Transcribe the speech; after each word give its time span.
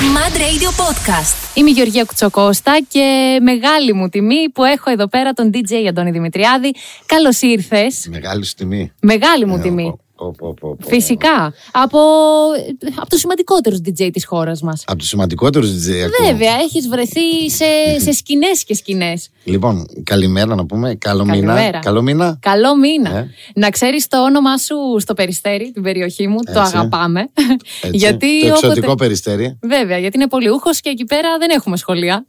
Mad 0.00 0.34
Radio 0.36 0.70
Podcast. 0.82 1.56
Είμαι 1.56 1.70
η 1.70 1.72
Γεωργία 1.72 2.04
Κουτσοκώστα 2.04 2.78
και 2.88 3.38
μεγάλη 3.42 3.92
μου 3.92 4.08
τιμή 4.08 4.48
που 4.54 4.64
έχω 4.64 4.90
εδώ 4.90 5.06
πέρα 5.08 5.32
τον 5.32 5.50
DJ 5.54 5.74
Αντώνη 5.88 6.10
Δημητριάδη. 6.10 6.74
Καλώς 7.06 7.40
ήρθες. 7.40 8.06
Μεγάλη 8.10 8.44
σου 8.44 8.54
τιμή. 8.54 8.92
Μεγάλη 9.00 9.46
μου 9.46 9.56
Ε, 9.56 9.60
τιμή. 9.60 9.82
πω, 9.82 9.88
πω, 9.90 9.96
πω, 9.96 9.96
πω, 9.96 10.04
πω. 10.06 10.09
Φυσικά. 10.80 11.52
Από, 11.72 11.98
από 12.96 13.08
τους 13.10 13.20
σημαντικότερους 13.20 13.78
DJ 13.78 14.10
της 14.12 14.26
χώρας 14.26 14.60
μας. 14.62 14.82
Από 14.86 14.98
τους 14.98 15.08
σημαντικότερους 15.08 15.70
DJ 15.70 15.90
ακόμα. 15.90 16.30
Βέβαια, 16.30 16.54
έχεις 16.54 16.88
βρεθεί 16.88 17.50
σε, 17.50 17.64
σε 17.98 18.12
σκηνές 18.12 18.64
και 18.64 18.74
σκηνές. 18.74 19.28
Λοιπόν, 19.44 19.86
καλημέρα 20.04 20.54
να 20.54 20.66
πούμε. 20.66 20.94
Καλό 20.94 21.24
Καλημέρα. 21.24 21.62
μήνα. 21.62 21.78
Καλό 21.78 22.02
μήνα. 22.02 22.38
Καλό 22.40 22.76
μήνα. 22.76 23.16
Ε. 23.16 23.30
Να 23.54 23.70
ξέρεις 23.70 24.06
το 24.08 24.22
όνομά 24.24 24.58
σου 24.58 24.76
στο 24.98 25.14
περιστέρι, 25.14 25.70
την 25.72 25.82
περιοχή 25.82 26.26
μου. 26.26 26.38
Το 26.44 26.60
Έτσι. 26.60 26.76
αγαπάμε. 26.76 27.20
Έτσι. 27.82 27.96
γιατί 28.02 28.40
το 28.40 28.46
εξωτικό 28.46 28.68
όποτε- 28.86 28.98
περιστέρι. 28.98 29.58
Βέβαια, 29.62 29.98
γιατί 29.98 30.16
είναι 30.16 30.28
πολυούχο 30.28 30.70
και 30.80 30.88
εκεί 30.90 31.04
πέρα 31.04 31.38
δεν 31.38 31.50
έχουμε 31.50 31.76
σχολεία. 31.76 32.26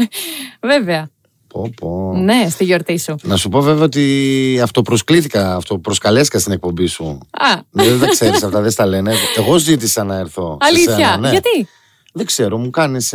Βέβαια. 0.72 1.10
Πω, 1.52 1.70
πω. 1.80 2.12
Ναι, 2.16 2.46
στη 2.48 2.64
γιορτή 2.64 2.98
σου. 2.98 3.14
Να 3.22 3.36
σου 3.36 3.48
πω 3.48 3.60
βέβαια 3.60 3.84
ότι 3.84 4.60
αυτοπροσκλήθηκα, 4.62 5.54
αυτοπροσκαλέστηκα 5.54 6.38
στην 6.38 6.52
εκπομπή 6.52 6.86
σου. 6.86 7.04
Α, 7.30 7.60
Ναι, 7.70 7.84
δεν 7.84 8.00
τα 8.00 8.06
ξέρεις 8.06 8.42
αυτά, 8.42 8.60
δεν 8.60 8.70
στα 8.70 8.86
λένε. 8.86 9.12
Εγώ 9.36 9.56
ζήτησα 9.58 10.04
να 10.04 10.16
έρθω. 10.16 10.58
σε 10.60 10.68
αλήθεια; 10.68 10.94
σένα, 10.94 11.16
ναι. 11.16 11.30
Γιατί; 11.30 11.68
Δεν 12.12 12.26
ξέρω, 12.26 12.58
μου 12.58 12.70
κάνεις. 12.70 13.14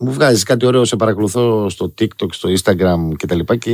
Μου 0.00 0.12
βγάζεις 0.12 0.42
κάτι 0.42 0.66
ωραίο, 0.66 0.84
σε 0.84 0.96
παρακολουθώ 0.96 1.68
στο 1.68 1.94
TikTok, 2.00 2.26
στο 2.30 2.48
Instagram 2.48 3.16
κτλ. 3.16 3.38
Και, 3.38 3.56
και 3.56 3.72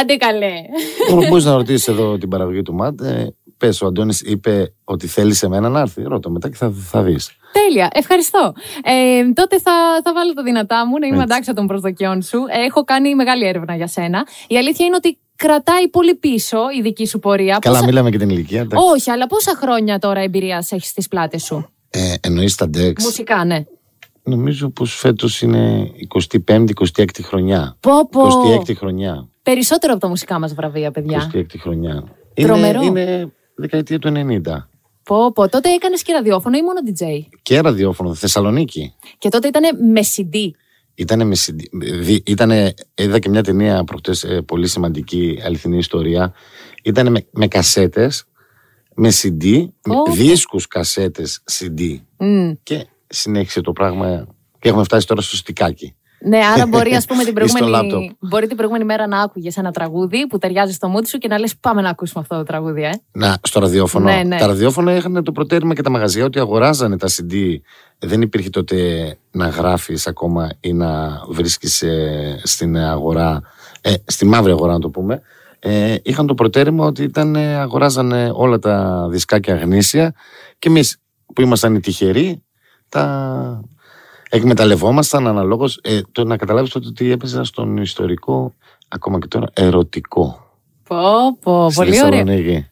Άντε 0.00 0.16
καλέ. 0.16 0.52
μπορείς 1.28 1.44
να 1.44 1.54
ρωτήσεις 1.54 1.88
εδώ 1.88 2.18
την 2.18 2.28
παραγωγή 2.28 2.62
του 2.62 2.74
ΜΑΤ. 2.74 3.00
Ε, 3.00 3.34
Πες, 3.58 3.80
ο 3.82 3.86
Αντώνης 3.86 4.20
είπε 4.20 4.72
ότι 4.84 5.06
θέλεις 5.06 5.38
σε 5.38 5.48
μένα 5.48 5.68
να 5.68 5.80
έρθει. 5.80 6.02
Ρώτα 6.02 6.30
μετά 6.30 6.48
και 6.50 6.56
θα, 6.56 6.70
θα 6.70 7.02
δεις. 7.02 7.30
Τέλεια, 7.52 7.88
ευχαριστώ. 7.92 8.52
Ε, 8.82 9.32
τότε 9.32 9.58
θα, 9.60 9.72
θα 10.04 10.12
βάλω 10.12 10.32
τα 10.32 10.42
δυνατά 10.42 10.86
μου 10.86 10.98
να 10.98 11.06
είμαι 11.06 11.16
Έτσι. 11.16 11.32
αντάξα 11.32 11.52
των 11.54 11.66
προσδοκιών 11.66 12.22
σου. 12.22 12.38
Ε, 12.38 12.64
Έχω 12.64 12.84
κάνει 12.84 13.14
μεγάλη 13.14 13.46
έρευνα 13.46 13.76
για 13.76 13.86
σένα. 13.86 14.26
Η 14.48 14.56
αλήθεια 14.58 14.86
είναι 14.86 14.96
ότι 14.96 15.18
κρατάει 15.36 15.88
πολύ 15.88 16.14
πίσω 16.14 16.58
η 16.78 16.82
δική 16.82 17.06
σου 17.06 17.18
πορεία. 17.18 17.58
Καλά, 17.60 17.74
Πόσα- 17.74 17.88
μίλαμε 17.88 18.10
και 18.10 18.18
την 18.18 18.30
ηλικία. 18.30 18.60
εντάξει. 18.60 18.86
Όχι, 18.92 19.10
αλλά 19.10 19.26
πόσα 19.26 19.52
χρόνια 19.60 19.98
τώρα 19.98 20.20
εμπειρίας 20.20 20.72
έχεις 20.72 20.88
στις 20.88 21.08
πλάτες 21.08 21.42
σου; 21.44 21.68
Ε, 21.90 22.14
Εννοείς 22.20 22.54
τα 22.54 22.70
DEX. 22.76 22.92
Μουσικά, 23.02 23.44
ναι. 23.44 23.64
Νομίζω 24.22 24.68
πως 24.70 24.94
φέτος 24.94 25.42
είναι 25.42 25.90
25η-26η 26.46 27.22
χρονιά. 27.22 27.76
Πω, 27.80 28.08
πω. 28.10 28.22
26η 28.26 28.74
χρονιά. 28.76 29.28
Περισσότερο 29.42 29.92
από 29.92 30.00
τα 30.02 30.08
μουσικά 30.08 30.38
μας 30.38 30.54
βραβεία, 30.54 30.90
παιδιά. 30.90 31.30
26η 31.34 31.58
χρονιά. 31.60 32.04
Τρομερό. 32.34 32.82
Είναι, 32.82 33.00
είναι 33.00 33.32
δεκαετία 33.58 33.98
του 33.98 34.12
90. 34.16 34.40
Πω, 35.02 35.32
πω. 35.32 35.48
Τότε 35.48 35.68
έκανες 35.68 36.02
και 36.02 36.12
ραδιόφωνο 36.12 36.56
ή 36.56 36.62
μόνο 36.62 36.80
DJ. 36.86 37.04
Και 37.42 37.60
ραδιόφωνο, 37.60 38.14
Θεσσαλονίκη. 38.14 38.94
Και 39.18 39.28
τότε 39.28 39.48
ήταν 39.48 39.90
με 39.92 40.00
CD. 40.16 40.50
Ήτανε 40.94 41.24
με 41.24 41.34
CD. 41.46 41.60
δι- 42.00 42.28
Ήτανε, 42.28 42.74
είδα 42.94 43.18
και 43.18 43.28
μια 43.28 43.42
ταινία 43.42 43.84
προχτές, 43.84 44.24
ε, 44.24 44.40
πολύ 44.42 44.68
σημαντική 44.68 45.38
αληθινή 45.44 45.76
ιστορία. 45.78 46.32
Ήτανε 46.84 47.10
με, 47.10 47.26
με 47.30 47.48
κασέτες, 47.48 48.24
με 48.94 49.08
CD, 49.22 49.68
με 49.84 49.94
Ω. 49.96 50.12
δίσκους 50.12 50.66
κασέτες 50.66 51.42
CD. 51.50 52.00
Μμ. 52.16 52.52
Και 52.62 52.86
συνέχισε 53.06 53.60
το 53.60 53.72
πράγμα 53.72 54.26
και 54.58 54.68
έχουμε 54.68 54.84
φτάσει 54.84 55.06
τώρα 55.06 55.20
στο 55.20 55.36
στικάκι. 55.36 55.94
Ναι, 56.20 56.38
άρα 56.54 56.66
μπορεί 56.66 56.94
ας 56.94 57.04
πούμε, 57.04 57.24
την 57.24 57.36
Ή 57.36 57.48
στο 57.48 57.58
προηγούμενη, 57.58 57.90
λάπτοπ. 57.90 58.16
μπορεί 58.20 58.46
την 58.46 58.56
προηγούμενη 58.56 58.84
μέρα 58.84 59.06
να 59.06 59.20
άκουγες 59.20 59.56
ένα 59.56 59.70
τραγούδι 59.70 60.26
που 60.26 60.38
ταιριάζει 60.38 60.72
στο 60.72 60.94
mood 60.96 61.06
σου 61.06 61.18
και 61.18 61.28
να 61.28 61.38
λες 61.38 61.56
πάμε 61.56 61.82
να 61.82 61.88
ακούσουμε 61.88 62.22
αυτό 62.22 62.36
το 62.36 62.42
τραγούδι, 62.42 62.82
ε. 62.82 62.90
Να, 63.12 63.36
στο 63.42 63.60
ραδιόφωνο. 63.60 64.04
Ναι, 64.04 64.22
ναι. 64.22 64.38
Τα 64.38 64.46
ραδιόφωνα 64.46 64.94
είχαν 64.94 65.24
το 65.24 65.32
προτέρημα 65.32 65.74
και 65.74 65.82
τα 65.82 65.90
μαγαζιά 65.90 66.24
ότι 66.24 66.38
αγοράζανε 66.38 66.96
τα 66.96 67.08
CD. 67.08 67.34
Δεν 67.98 68.22
υπήρχε 68.22 68.50
τότε 68.50 68.76
να 69.30 69.48
γράφεις 69.48 70.06
ακόμα 70.06 70.50
ή 70.60 70.72
να 70.72 71.20
βρίσκεις 71.28 71.82
ε, 71.82 72.40
στην 72.42 72.76
αγορά, 72.76 73.42
ε, 73.80 73.94
στη 74.04 74.24
μαύρη 74.24 74.50
αγορά 74.50 74.72
να 74.72 74.78
το 74.78 74.88
πούμε. 74.88 75.22
Ε, 75.60 75.94
είχαν 76.02 76.26
το 76.26 76.34
προτέρημα 76.34 76.84
ότι 76.86 77.02
ήταν, 77.02 77.34
ε, 77.34 77.54
αγοράζανε 77.54 78.30
όλα 78.34 78.58
τα 78.58 79.06
δισκάκια 79.10 79.54
γνήσια 79.54 80.14
και 80.58 80.68
εμείς 80.68 80.96
που 81.34 81.40
ήμασταν 81.40 81.74
οι 81.74 81.80
τυχεροί 81.80 82.42
τα 82.88 83.60
εκμεταλλευόμασταν 84.28 85.26
αναλόγως. 85.26 85.80
Ε, 85.82 86.00
το 86.12 86.24
να 86.24 86.36
καταλάβεις 86.36 86.70
τότε 86.70 86.88
ότι 86.88 87.10
έπαιζα 87.10 87.44
στον 87.44 87.76
ιστορικό, 87.76 88.54
ακόμα 88.88 89.18
και 89.18 89.26
τώρα, 89.26 89.46
ερωτικό. 89.52 90.46
Πω, 90.88 90.96
πω, 91.40 91.70
Στη 91.70 91.84
πολύ 91.84 92.04
ωραία. 92.04 92.24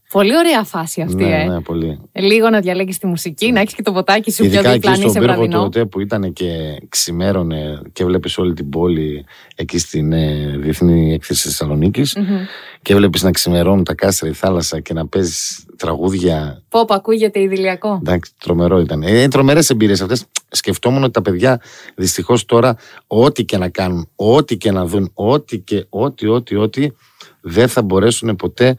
Θεσσαλονίκη. 0.08 0.12
Πολύ 0.12 0.36
ωραία 0.36 0.64
φάση 0.64 1.00
αυτή, 1.00 1.14
Ναι, 1.24 1.40
ε. 1.42 1.44
ναι, 1.44 1.60
πολύ. 1.60 2.00
Λίγο 2.12 2.50
να 2.50 2.60
διαλέγεις 2.60 2.98
τη 2.98 3.06
μουσική, 3.06 3.52
να 3.52 3.60
έχεις 3.60 3.74
και 3.74 3.82
το 3.82 3.92
ποτάκι 3.92 4.30
σου 4.30 4.36
πιο 4.42 4.44
Ειδικά 4.52 4.72
δίπλα, 4.72 4.74
εκεί 4.74 4.88
αν 4.88 4.94
στον 4.94 5.08
είσαι 5.08 5.18
πύργο 5.18 5.34
βραδινό. 5.34 5.62
τότε 5.62 5.84
που 5.84 6.00
ήταν 6.00 6.32
και 6.32 6.48
ξημέρωνε 6.88 7.80
και 7.92 8.04
βλέπεις 8.04 8.38
όλη 8.38 8.54
την 8.54 8.68
πόλη 8.68 9.24
εκεί 9.56 9.78
στην 9.78 10.12
ε, 10.12 10.56
Διεθνή 10.58 11.12
Έκθεση 11.12 11.42
Θεσσαλονίκης 11.48 12.14
Μμμ. 12.16 12.36
και 12.82 12.94
βλέπεις 12.94 13.22
να 13.22 13.30
ξημερώνουν 13.30 13.84
τα 13.84 13.94
κάστρα 13.94 14.28
η 14.28 14.32
θάλασσα 14.32 14.80
και 14.80 14.92
να 14.92 15.06
παίζεις 15.06 15.64
τραγούδια. 15.76 16.62
Πω, 16.68 16.84
πω, 16.84 16.94
ακούγεται 16.94 17.40
ιδηλιακό. 17.40 17.98
Εντάξει, 18.02 18.32
τρομερό 18.40 18.80
ήταν. 18.80 19.02
Ε, 19.02 19.10
είναι 19.10 19.28
τρομερές 19.28 19.70
εμπειρίες 19.70 20.00
αυτές. 20.00 20.24
Σκεφτόμουν 20.48 21.02
ότι 21.02 21.12
τα 21.12 21.22
παιδιά 21.22 21.60
δυστυχώς 21.94 22.44
τώρα, 22.44 22.76
ό,τι 23.06 23.44
και 23.44 23.56
να 23.58 23.68
κάνουν, 23.68 24.08
ό,τι 24.16 24.56
και 24.56 24.70
να 24.70 24.86
δουν, 24.86 25.10
ό,τι 25.14 25.58
και 25.58 25.86
ό,τι, 25.88 26.26
ό,τι, 26.26 26.56
ό,τι, 26.56 26.88
δεν 27.40 27.68
θα 27.68 27.82
μπορέσουν 27.82 28.36
ποτέ 28.36 28.76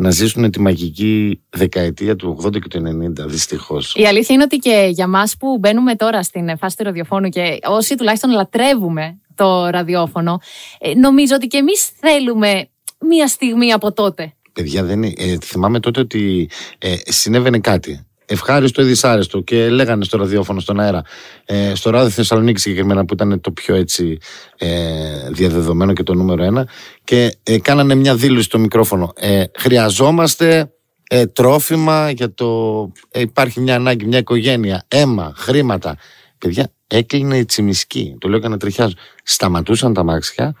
να 0.00 0.10
ζήσουν 0.10 0.50
τη 0.50 0.60
μαγική 0.60 1.42
δεκαετία 1.50 2.16
του 2.16 2.38
80 2.44 2.52
και 2.52 2.68
του 2.68 2.82
90. 3.22 3.26
Δυστυχώς. 3.26 3.94
Η 3.94 4.06
αλήθεια 4.06 4.34
είναι 4.34 4.44
ότι 4.44 4.56
και 4.56 4.88
για 4.92 5.06
μας 5.06 5.36
που 5.36 5.58
μπαίνουμε 5.58 5.94
τώρα 5.94 6.22
στην 6.22 6.58
φάση 6.58 6.76
του 6.76 6.84
ραδιοφώνου 6.84 7.28
και 7.28 7.58
όσοι 7.64 7.94
τουλάχιστον 7.94 8.30
λατρεύουμε 8.30 9.20
το 9.34 9.66
ραδιόφωνο, 9.66 10.40
ε, 10.78 10.94
νομίζω 10.94 11.34
ότι 11.34 11.46
και 11.46 11.56
εμείς 11.56 11.90
θέλουμε 12.00 12.68
μία 12.98 13.26
στιγμή 13.26 13.72
από 13.72 13.92
τότε. 13.92 14.34
Παιδιά, 14.52 14.84
δεν 14.84 15.02
είναι. 15.02 15.12
Ε, 15.16 15.36
θυμάμαι 15.42 15.80
τότε 15.80 16.00
ότι 16.00 16.50
ε, 16.78 16.94
συνέβαινε 17.04 17.58
κάτι. 17.58 18.09
Ευχάριστο 18.32 18.82
ή 18.82 18.84
δυσάρεστο 18.84 19.40
και 19.40 19.68
λέγανε 19.68 20.04
στο 20.04 20.18
ραδιόφωνο 20.18 20.60
στον 20.60 20.80
αέρα. 20.80 21.02
Ε, 21.44 21.74
στο 21.74 21.90
ράδιο 21.90 22.10
Θεσσαλονίκη 22.10 22.60
συγκεκριμένα 22.60 23.04
που 23.04 23.14
ήταν 23.14 23.40
το 23.40 23.50
πιο 23.50 23.74
έτσι 23.74 24.18
ε, 24.56 25.30
διαδεδομένο 25.30 25.92
και 25.92 26.02
το 26.02 26.14
νούμερο 26.14 26.42
ένα. 26.42 26.68
Και 27.04 27.36
ε, 27.42 27.58
κάνανε 27.58 27.94
μια 27.94 28.14
δήλωση 28.14 28.44
στο 28.44 28.58
μικρόφωνο. 28.58 29.12
Ε, 29.16 29.44
χρειαζόμαστε 29.58 30.72
ε, 31.08 31.26
τρόφιμα 31.26 32.10
για 32.10 32.34
το. 32.34 32.92
Ε, 33.10 33.20
υπάρχει 33.20 33.60
μια 33.60 33.74
ανάγκη, 33.74 34.06
μια 34.06 34.18
οικογένεια, 34.18 34.84
αίμα, 34.88 35.32
χρήματα. 35.36 35.96
Παιδιά, 36.38 36.72
έκλεινε 36.86 37.38
η 37.38 37.44
τσιμισκή. 37.44 38.16
Το 38.18 38.28
λέω 38.28 38.38
και 38.38 38.48
να 38.48 38.56
τριχιάζω. 38.56 38.94
Σταματούσαν 39.22 39.94
τα 39.94 40.02
μάξια 40.02 40.54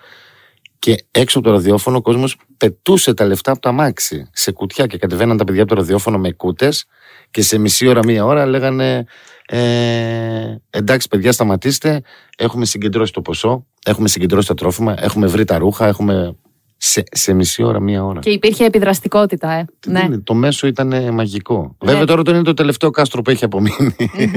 και 0.78 1.04
έξω 1.10 1.38
από 1.38 1.48
το 1.48 1.54
ραδιόφωνο 1.54 1.96
ο 1.96 2.00
κόσμος 2.00 2.36
πετούσε 2.56 3.14
τα 3.14 3.24
λεφτά 3.24 3.50
από 3.50 3.60
τα 3.60 3.72
μάξι 3.72 4.28
σε 4.32 4.52
κουτιά 4.52 4.86
και 4.86 4.98
κατεβαίναν 4.98 5.36
τα 5.36 5.44
παιδιά 5.44 5.62
από 5.62 5.74
το 5.74 5.80
ραδιόφωνο 5.80 6.18
με 6.18 6.32
κούτες 6.32 6.86
και 7.30 7.42
σε 7.42 7.58
μισή 7.58 7.86
ώρα, 7.86 8.00
μία 8.04 8.24
ώρα 8.24 8.46
λέγανε 8.46 9.04
ε, 9.46 10.56
εντάξει 10.70 11.08
παιδιά 11.08 11.32
σταματήστε, 11.32 12.02
έχουμε 12.36 12.64
συγκεντρώσει 12.64 13.12
το 13.12 13.22
ποσό, 13.22 13.66
έχουμε 13.86 14.08
συγκεντρώσει 14.08 14.48
τα 14.48 14.54
τρόφιμα, 14.54 14.94
έχουμε 14.98 15.26
βρει 15.26 15.44
τα 15.44 15.58
ρούχα, 15.58 15.86
έχουμε 15.86 16.36
σε, 16.82 17.02
σε 17.12 17.32
μισή 17.32 17.62
ώρα, 17.62 17.80
μία 17.80 18.04
ώρα. 18.04 18.20
Και 18.20 18.30
υπήρχε 18.30 18.64
επιδραστικότητα, 18.64 19.52
ε. 19.52 19.64
Τι 19.80 19.90
ναι. 19.90 20.02
είναι, 20.06 20.18
Το 20.18 20.34
μέσο 20.34 20.66
ήταν 20.66 20.92
ε, 20.92 21.10
μαγικό. 21.10 21.76
Ναι. 21.84 21.90
Βέβαια 21.90 22.06
τώρα 22.06 22.22
το 22.22 22.30
είναι 22.30 22.42
το 22.42 22.54
τελευταίο 22.54 22.90
κάστρο 22.90 23.22
που 23.22 23.30
έχει 23.30 23.44
απομείνει. 23.44 23.94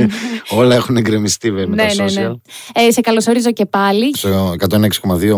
Όλα 0.59 0.75
έχουν 0.75 0.97
εγκρεμιστεί 0.97 1.51
βέβαια 1.51 1.67
με 1.67 1.75
Ναι, 1.75 1.95
τα 1.95 2.03
ναι, 2.03 2.09
social. 2.09 2.39
ναι. 2.75 2.83
Ε, 2.87 2.91
σε 2.91 3.01
καλωσορίζω 3.01 3.51
και 3.51 3.65
πάλι 3.65 4.15
Στο 4.17 4.55
106,2 4.59 4.77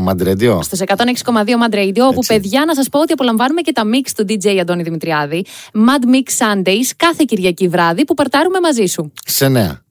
Mad 0.08 0.28
Radio. 0.28 0.60
στο 0.62 0.78
106,2 0.88 0.96
Mad 1.36 1.76
Radio, 1.76 2.00
όπου 2.10 2.20
Έτσι. 2.20 2.34
παιδιά 2.34 2.64
να 2.68 2.76
σας 2.76 2.90
πω 2.90 3.00
ότι 3.00 3.14
απολαμβάνουμε 3.14 3.62
και 3.62 3.72
τα 3.72 3.84
mix 3.86 4.10
του 4.16 4.26
DJ 4.30 4.48
Αντώνη 4.58 4.84
Δημητριάδη. 4.84 5.46
Mad 5.74 6.16
Mix 6.16 6.46
Sundays 6.46 6.90
κάθε 6.98 7.24
Κυριακή 7.28 7.68
βράδυ 7.68 8.06
που 8.06 8.14
παρτάρουμε 8.14 8.60
μαζί 8.60 8.86
σου. 8.86 9.12
Σε 9.26 9.48
νέα. 9.48 9.82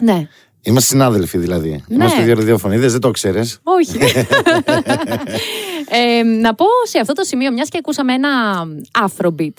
Ναι. 0.00 0.28
Είμαστε 0.64 0.88
συνάδελφοι 0.88 1.38
δηλαδή. 1.38 1.84
Ναι. 1.88 1.94
Είμαστε 1.94 2.22
δύο 2.22 2.34
ραδιόφωνοι. 2.34 2.74
Είδες, 2.74 2.92
δεν 2.92 3.00
το 3.00 3.10
ξέρεις. 3.10 3.58
Όχι. 3.62 3.98
ε, 6.20 6.22
να 6.22 6.54
πω 6.54 6.64
σε 6.88 6.98
αυτό 6.98 7.12
το 7.12 7.24
σημείο, 7.24 7.52
μιας 7.52 7.68
και 7.68 7.78
ακούσαμε 7.78 8.12
ένα 8.12 8.28
Afrobeat. 9.00 9.54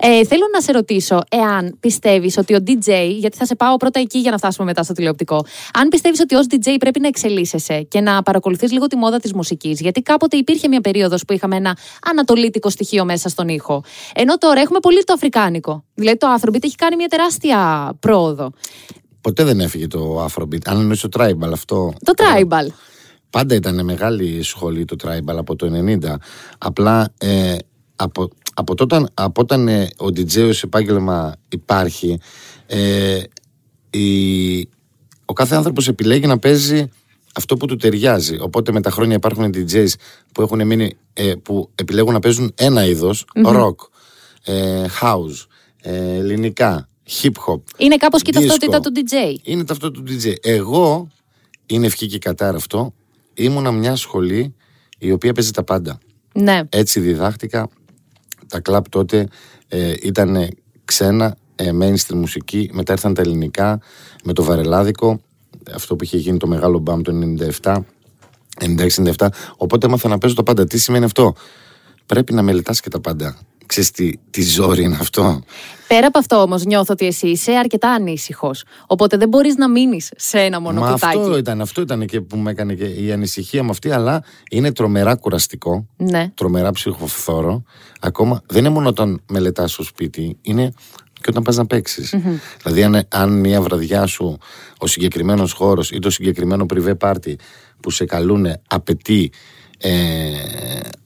Ε, 0.00 0.24
θέλω 0.24 0.44
να 0.52 0.60
σε 0.60 0.72
ρωτήσω 0.72 1.20
εάν 1.28 1.76
πιστεύεις 1.80 2.36
ότι 2.36 2.54
ο 2.54 2.58
DJ, 2.66 3.10
γιατί 3.18 3.36
θα 3.36 3.44
σε 3.44 3.54
πάω 3.54 3.76
πρώτα 3.76 4.00
εκεί 4.00 4.18
για 4.18 4.30
να 4.30 4.36
φτάσουμε 4.36 4.66
μετά 4.66 4.82
στο 4.82 4.92
τηλεοπτικό, 4.92 5.44
αν 5.72 5.88
πιστεύεις 5.88 6.20
ότι 6.20 6.34
ως 6.34 6.46
DJ 6.50 6.74
πρέπει 6.78 7.00
να 7.00 7.08
εξελίσσεσαι 7.08 7.82
και 7.82 8.00
να 8.00 8.22
παρακολουθείς 8.22 8.72
λίγο 8.72 8.86
τη 8.86 8.96
μόδα 8.96 9.18
της 9.18 9.32
μουσικής. 9.32 9.80
Γιατί 9.80 10.02
κάποτε 10.02 10.36
υπήρχε 10.36 10.68
μια 10.68 10.80
περίοδος 10.80 11.24
που 11.24 11.32
είχαμε 11.32 11.56
ένα 11.56 11.76
ανατολίτικο 12.10 12.70
στοιχείο 12.70 13.04
μέσα 13.04 13.28
στον 13.28 13.48
ήχο. 13.48 13.82
Ενώ 14.14 14.38
τώρα 14.38 14.60
έχουμε 14.60 14.78
πολύ 14.78 15.04
το 15.04 15.12
αφρικάνικο. 15.12 15.84
Δηλαδή 15.94 16.18
το 16.18 16.26
Afrobeat 16.38 16.64
έχει 16.64 16.74
κάνει 16.74 16.96
μια 16.96 17.08
τεράστια 17.08 17.92
πρόοδο. 18.00 18.52
Ποτέ 19.20 19.44
δεν 19.44 19.60
έφυγε 19.60 19.86
το 19.86 20.24
Afrobeat. 20.24 20.64
Αν 20.64 20.78
εννοείς 20.80 21.00
το 21.00 21.08
Tribal 21.12 21.50
αυτό. 21.52 21.92
Το 22.04 22.12
tribal. 22.16 22.66
Πάντα 23.30 23.54
ήταν 23.54 23.84
μεγάλη 23.84 24.42
σχολή 24.42 24.84
το 24.84 24.96
Tribal 25.02 25.36
από 25.36 25.56
το 25.56 25.70
90. 26.02 26.14
Απλά 26.58 27.12
ε, 27.18 27.56
από, 27.96 28.28
από, 28.54 28.74
τότε, 28.74 29.06
από 29.14 29.40
όταν 29.40 29.68
ε, 29.68 29.88
ο 29.96 30.06
DJ 30.06 30.48
ως 30.48 30.62
επάγγελμα 30.62 31.36
υπάρχει, 31.48 32.20
ε, 32.66 33.22
η, 33.90 34.58
ο 35.24 35.32
κάθε 35.32 35.54
άνθρωπος 35.54 35.88
επιλέγει 35.88 36.26
να 36.26 36.38
παίζει 36.38 36.88
αυτό 37.34 37.56
που 37.56 37.66
του 37.66 37.76
ταιριάζει. 37.76 38.38
Οπότε 38.40 38.72
με 38.72 38.80
τα 38.80 38.90
χρόνια 38.90 39.16
υπάρχουν 39.16 39.52
DJs 39.54 39.88
που, 40.32 40.42
έχουν 40.42 40.66
μείνει, 40.66 40.96
ε, 41.12 41.32
που 41.42 41.70
επιλέγουν 41.74 42.12
να 42.12 42.18
παίζουν 42.18 42.52
ένα 42.54 42.84
είδος, 42.84 43.24
rock, 43.46 43.74
ε, 44.44 44.84
house, 45.00 45.46
ε, 45.82 46.16
ελληνικά, 46.16 46.88
hip 47.22 47.32
hop. 47.46 47.60
Είναι 47.76 47.96
κάπως 47.96 48.22
και 48.22 48.30
η 48.30 48.36
disco. 48.36 48.46
ταυτότητα 48.46 48.80
του 48.80 48.92
DJ. 48.96 49.36
Είναι 49.42 49.64
ταυτότητα 49.64 50.02
του 50.02 50.12
DJ. 50.12 50.34
Εγώ, 50.42 51.08
είναι 51.66 51.86
ευχή 51.86 52.06
και 52.06 52.18
κατάρα 52.18 52.56
αυτό, 52.56 52.94
ήμουνα 53.34 53.72
μια 53.72 53.96
σχολή 53.96 54.54
η 54.98 55.12
οποία 55.12 55.32
παίζει 55.32 55.50
τα 55.50 55.64
πάντα. 55.64 55.98
Ναι. 56.34 56.60
Έτσι 56.68 57.00
διδάχτηκα. 57.00 57.68
Τα 58.48 58.60
κλαμπ 58.60 58.84
τότε 58.88 59.28
ε, 59.68 59.94
ήταν 60.02 60.48
ξένα, 60.84 61.36
ε, 61.56 61.70
mainstream 61.80 62.14
μουσική. 62.14 62.70
Μετά 62.72 62.92
ήρθαν 62.92 63.14
τα 63.14 63.22
ελληνικά 63.22 63.80
με 64.24 64.32
το 64.32 64.42
βαρελάδικο. 64.42 65.20
Αυτό 65.74 65.96
που 65.96 66.04
είχε 66.04 66.16
γίνει 66.16 66.38
το 66.38 66.46
μεγάλο 66.46 66.78
μπαμ 66.78 67.02
το 67.02 67.12
97. 67.62 67.76
96-97. 69.16 69.26
Οπότε 69.56 69.86
έμαθα 69.86 70.08
να 70.08 70.18
παίζω 70.18 70.34
τα 70.34 70.42
πάντα. 70.42 70.64
Τι 70.64 70.78
σημαίνει 70.78 71.04
αυτό; 71.04 71.34
Πρέπει 72.06 72.32
να 72.32 72.42
μελετάς 72.42 72.80
και 72.80 72.88
τα 72.88 73.00
πάντα. 73.00 73.38
Ξέρεις 73.70 73.90
τι, 73.90 74.12
τι 74.30 74.42
ζόρι 74.42 74.82
είναι 74.82 74.96
αυτό. 75.00 75.42
Πέρα 75.88 76.06
από 76.06 76.18
αυτό 76.18 76.36
όμως, 76.36 76.64
νιώθω 76.64 76.92
ότι 76.92 77.06
εσύ 77.06 77.28
είσαι 77.28 77.52
αρκετά 77.52 77.90
ανήσυχος. 77.90 78.64
Οπότε 78.86 79.16
δεν 79.16 79.28
μπορείς 79.28 79.56
να 79.56 79.68
μείνεις 79.68 80.10
σε 80.16 80.40
ένα 80.40 80.60
μόνο 80.60 80.80
Μα 80.80 80.90
κουτάκι. 80.90 81.18
αυτό 81.18 81.38
ήταν, 81.38 81.60
αυτό 81.60 81.80
ήταν 81.80 82.06
και 82.06 82.20
που 82.20 82.36
με 82.36 82.50
έκανε 82.50 82.74
και 82.74 82.84
η 82.84 83.12
ανησυχία 83.12 83.62
με 83.62 83.70
αυτή, 83.70 83.90
αλλά 83.90 84.22
είναι 84.50 84.72
τρομερά 84.72 85.14
κουραστικό. 85.14 85.86
Ναι. 85.96 86.30
τρομερά 86.34 86.70
ψυχοφθόρο. 86.70 87.62
Ακόμα 88.00 88.42
δεν 88.46 88.58
είναι 88.58 88.68
μόνο 88.74 88.88
όταν 88.88 89.22
μελετάς 89.28 89.72
στο 89.72 89.82
σπίτι, 89.82 90.36
είναι 90.42 90.72
και 91.12 91.26
όταν 91.28 91.42
πας 91.42 91.56
να 91.56 91.66
παιξει 91.66 92.20
Δηλαδή, 92.62 92.82
αν, 92.82 93.06
αν 93.08 93.40
μια 93.40 93.60
βραδιά 93.60 94.06
σου 94.06 94.38
ο 94.78 94.86
συγκεκριμένος 94.86 95.52
χώρος 95.52 95.90
ή 95.90 95.98
το 95.98 96.10
συγκεκριμένο 96.10 96.66
privé 96.74 96.92
party 97.00 97.34
που 97.80 97.90
σε 97.90 98.04
καλούν 98.04 98.46
απαιτεί 98.68 99.32
ε, 99.78 99.90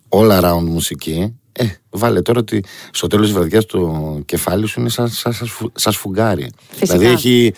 all 0.09 0.41
around 0.41 0.63
μουσική, 0.63 1.39
ε, 1.59 1.65
βάλε 1.91 2.23
τώρα 2.23 2.39
ότι 2.41 2.65
στο 2.91 3.07
τέλος 3.07 3.27
της 3.27 3.35
βραδιάς 3.35 3.67
το 3.67 4.21
κεφάλι 4.25 4.67
σου 4.67 4.81
είναι 4.81 4.89
σαν, 4.89 5.09
σαν, 5.09 5.33
σαν, 5.33 5.47
σφου- 5.47 5.79
σαν 5.79 5.93
σφουγγάρι. 5.93 6.51
Φυσικά. 6.71 6.99
Δηλαδή, 6.99 7.15
έχει. 7.15 7.55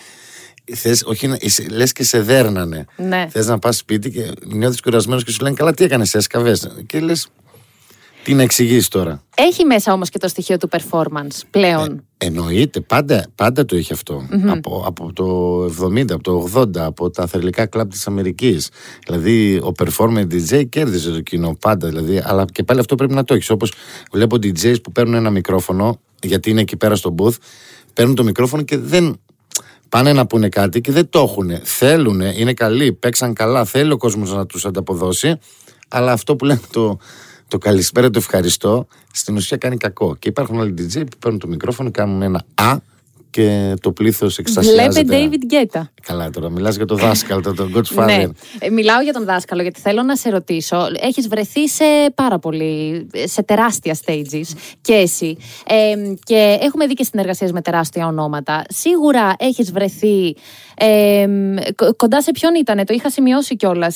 Θες, 0.75 1.03
όχι, 1.05 1.27
να- 1.27 1.37
είσαι- 1.39 1.69
λες 1.69 1.91
και 1.91 2.03
σε 2.03 2.21
δέρνανε. 2.21 2.85
Ναι. 2.97 3.27
Θες 3.29 3.47
να 3.47 3.59
πας 3.59 3.77
σπίτι 3.77 4.09
και 4.11 4.31
νιώθεις 4.45 4.81
κουρασμένος 4.81 5.23
και 5.23 5.31
σου 5.31 5.43
λένε 5.43 5.55
Καλά, 5.55 5.73
τι 5.73 5.83
έκανες, 5.83 6.13
έσκαβες. 6.15 6.71
Και 6.85 6.99
λες, 6.99 7.27
τι 8.27 8.33
να 8.33 8.41
εξηγήσεις 8.41 8.87
τώρα; 8.87 9.23
Έχει 9.35 9.65
μέσα 9.65 9.93
όμως 9.93 10.09
και 10.09 10.17
το 10.17 10.27
στοιχείο 10.27 10.57
του 10.57 10.69
performance 10.71 11.41
πλέον. 11.49 12.03
Εννοείται, 12.17 12.79
πάντα, 12.81 13.25
πάντα 13.35 13.65
το 13.65 13.77
είχε 13.77 13.93
αυτό. 13.93 14.27
Από, 14.47 14.83
από 14.85 15.13
το 15.13 15.63
70, 15.85 16.11
από 16.11 16.23
το 16.23 16.49
80, 16.55 16.77
από 16.77 17.09
τα 17.09 17.27
θερλικά 17.27 17.65
κλαμπ 17.65 17.89
της 17.89 18.07
Αμερικής. 18.07 18.69
Δηλαδή, 19.05 19.55
ο 19.55 19.71
performer 19.77 20.21
DJ 20.21 20.69
κέρδιζε 20.69 21.11
το 21.11 21.21
κοινό 21.21 21.57
πάντα. 21.59 21.87
Δηλαδή, 21.87 22.21
αλλά 22.25 22.45
και 22.45 22.63
πάλι 22.63 22.79
αυτό 22.79 22.95
πρέπει 22.95 23.13
να 23.13 23.23
το 23.23 23.33
έχεις. 23.33 23.49
Όπως 23.49 23.73
βλέπω 24.11 24.35
DJs 24.35 24.81
που 24.83 24.91
παίρνουν 24.91 25.13
ένα 25.13 25.29
μικρόφωνο, 25.29 25.99
γιατί 26.23 26.49
είναι 26.49 26.61
εκεί 26.61 26.77
πέρα 26.77 26.95
στο 26.95 27.15
booth, 27.17 27.35
παίρνουν 27.93 28.15
το 28.15 28.23
μικρόφωνο 28.23 28.63
και 28.63 28.77
δεν. 28.77 29.19
Πάνε 29.89 30.13
να 30.13 30.27
πούνε 30.27 30.49
κάτι 30.49 30.81
και 30.81 30.91
δεν 30.91 31.09
το 31.09 31.19
έχουν. 31.19 31.51
Θέλουν, 31.63 32.21
είναι 32.21 32.53
καλοί, 32.53 32.93
παίξαν 32.93 33.33
καλά, 33.33 33.65
θέλει 33.65 33.91
ο 33.91 33.97
κόσμος 33.97 34.33
να 34.33 34.45
τους 34.45 34.65
ανταποδώσει. 34.65 35.37
Αλλά 35.87 36.11
αυτό 36.11 36.35
που 36.35 36.45
λένε 36.45 36.59
το, 36.71 36.97
το 37.47 37.57
καλησπέρα, 37.57 38.09
το 38.09 38.19
ευχαριστώ, 38.19 38.87
στην 39.13 39.35
ουσία 39.35 39.57
κάνει 39.57 39.77
κακό. 39.77 40.15
Και 40.19 40.29
υπάρχουν 40.29 40.59
άλλοι 40.59 40.73
DJ 40.77 40.93
που 41.09 41.17
παίρνουν 41.19 41.39
το 41.39 41.47
μικρόφωνο, 41.47 41.91
κάνουν 41.91 42.21
ένα 42.21 42.41
Α 42.53 42.77
και 43.29 43.73
το 43.81 43.91
πλήθος 43.91 44.37
εξασιάζεται. 44.37 45.03
Βλέπε 45.03 45.37
David 45.37 45.53
Guetta. 45.53 45.81
Καλά 46.01 46.29
τώρα, 46.29 46.49
μιλάς 46.49 46.75
για 46.75 46.85
το 46.85 46.95
δάσκαλο, 46.95 47.41
το- 47.41 47.53
τον 47.53 47.73
Godfather. 47.75 48.05
Ναι. 48.05 48.25
Ε, 48.59 48.69
Μιλάω 48.69 49.01
για 49.01 49.13
τον 49.13 49.25
δάσκαλο 49.25 49.61
γιατί 49.61 49.79
θέλω 49.79 50.03
να 50.03 50.15
σε 50.15 50.29
ρωτήσω. 50.29 50.77
Έχεις 51.01 51.27
βρεθεί 51.27 51.69
σε 51.69 51.83
πάρα 52.15 52.39
πολύ, 52.39 53.07
σε 53.25 53.43
τεράστια 53.43 53.97
stages 54.05 54.55
και 54.81 54.93
εσύ. 54.93 55.37
Ε, 55.67 55.93
και 56.23 56.57
έχουμε 56.61 56.87
δει 56.87 56.93
και 56.93 57.03
συνεργασίες 57.03 57.51
με 57.51 57.61
τεράστια 57.61 58.07
ονόματα. 58.07 58.63
Σίγουρα 58.69 59.33
έχεις 59.39 59.71
βρεθεί. 59.71 60.35
Ε, 60.77 61.25
κο- 61.75 61.95
κοντά 61.95 62.21
σε 62.21 62.31
ποιον 62.31 62.55
ήταν, 62.55 62.85
το 62.85 62.93
είχα 62.93 63.09
σημειώσει 63.09 63.55
κιόλας. 63.55 63.95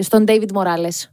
στον 0.00 0.24
David 0.28 0.48
Morales. 0.54 1.08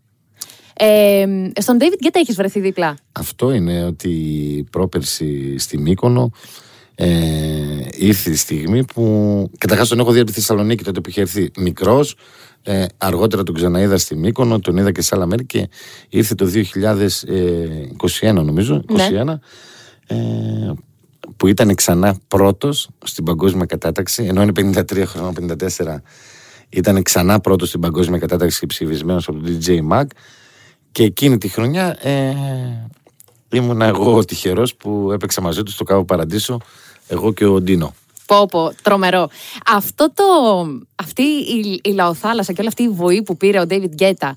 Ε, 0.83 1.25
στον 1.61 1.77
David 1.79 2.05
Guetta 2.05 2.13
έχεις 2.13 2.35
βρεθεί 2.35 2.59
δίπλα; 2.59 2.97
Αυτό 3.11 3.51
είναι 3.51 3.85
ότι 3.85 4.65
πρόπερση 4.71 5.57
στη 5.57 5.77
Μύκονο 5.77 6.31
ε, 6.95 7.07
ήρθε 7.91 8.29
η 8.29 8.35
στιγμή 8.35 8.85
που. 8.85 9.49
Καταρχάς 9.57 9.87
τον 9.87 9.99
έχω 9.99 10.11
δει 10.11 10.19
από 10.19 10.27
τη 10.27 10.33
Θεσσαλονίκη 10.33 10.83
τότε 10.83 11.01
που 11.01 11.09
είχε 11.09 11.21
έρθει 11.21 11.51
μικρός. 11.57 12.15
Ε, 12.63 12.85
αργότερα 12.97 13.43
τον 13.43 13.55
ξαναείδα 13.55 13.97
στη 13.97 14.15
Μύκονο, 14.15 14.59
τον 14.59 14.77
είδα 14.77 14.91
και 14.91 15.01
σε 15.01 15.15
άλλα 15.15 15.25
μέρη 15.25 15.45
και 15.45 15.69
ήρθε 16.09 16.35
το 16.35 16.45
2021 16.45 18.33
νομίζω. 18.33 18.83
21, 18.87 19.23
Ναι. 19.25 19.39
ε, 20.07 20.73
που 21.37 21.47
ήταν 21.47 21.75
ξανά 21.75 22.17
πρώτος 22.27 22.89
στην 23.03 23.23
παγκόσμια 23.23 23.65
κατάταξη, 23.65 24.23
ενώ 24.23 24.41
είναι 24.41 24.51
53 24.51 25.03
χρόνια, 25.05 25.31
54, 25.31 26.01
ήταν 26.69 27.01
ξανά 27.03 27.39
πρώτος 27.39 27.67
στην 27.67 27.79
παγκόσμια 27.79 28.19
κατάταξη 28.19 28.59
και 28.59 28.65
ψηφισμένος 28.65 29.27
από 29.27 29.37
τον 29.39 29.57
DJ 29.61 29.79
Mag 29.91 30.05
και 30.91 31.03
εκείνη 31.03 31.37
τη 31.37 31.47
χρονιά 31.47 31.97
ε, 32.01 32.35
ήμουνα 33.51 33.85
εγώ 33.85 34.25
τυχερός 34.25 34.75
που 34.75 35.11
έπαιξα 35.11 35.41
μαζί 35.41 35.63
του 35.63 35.71
στο 35.71 35.83
Κάβο 35.83 36.03
Παραντήσο, 36.03 36.59
εγώ 37.07 37.33
και 37.33 37.45
ο 37.45 37.61
Ντίνο. 37.61 37.93
Πω, 38.25 38.45
πω, 38.45 38.71
τρομερό. 38.81 39.29
Αυτό 39.65 40.11
το, 40.13 40.23
αυτή 40.95 41.21
η, 41.21 41.79
η 41.83 41.91
λαοθάλασσα 41.91 42.53
και 42.53 42.59
όλη 42.59 42.67
αυτή 42.67 42.83
η 42.83 42.89
βοή 42.89 43.23
που 43.23 43.37
πήρε 43.37 43.59
ο 43.59 43.65
David 43.69 44.01
Guetta, 44.01 44.31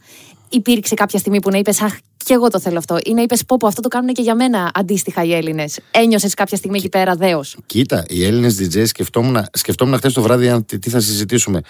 υπήρξε 0.48 0.94
κάποια 0.94 1.18
στιγμή 1.18 1.40
που 1.40 1.50
να 1.50 1.58
είπες 1.58 1.80
Αχ, 1.82 1.92
και 2.24 2.34
εγώ 2.34 2.48
το 2.48 2.60
θέλω 2.60 2.78
αυτό. 2.78 2.98
Ή 3.04 3.12
να 3.14 3.22
είπες 3.22 3.44
Πω, 3.44 3.56
πω, 3.56 3.66
αυτό 3.66 3.80
το 3.80 3.88
κάνουν 3.88 4.14
και 4.14 4.22
για 4.22 4.34
μένα 4.34 4.70
αντίστοιχα 4.74 5.24
οι 5.24 5.34
Έλληνες. 5.34 5.78
Ένιωσες 5.90 6.34
κάποια 6.34 6.56
στιγμή 6.56 6.78
εκεί 6.78 6.88
πέρα 6.88 7.14
δέος. 7.14 7.56
Κοίτα, 7.66 8.04
οι 8.08 8.24
Έλληνες 8.24 8.58
DJ 8.60 8.86
σκεφτόμουν, 8.86 9.44
σκεφτόμουν 9.52 9.96
χθες 9.96 10.12
το 10.12 10.22
βράδυ 10.22 10.48
αν, 10.48 10.64
τι, 10.64 10.78
τι 10.78 10.90
θα 10.90 11.00
συζητήσουμε. 11.00 11.60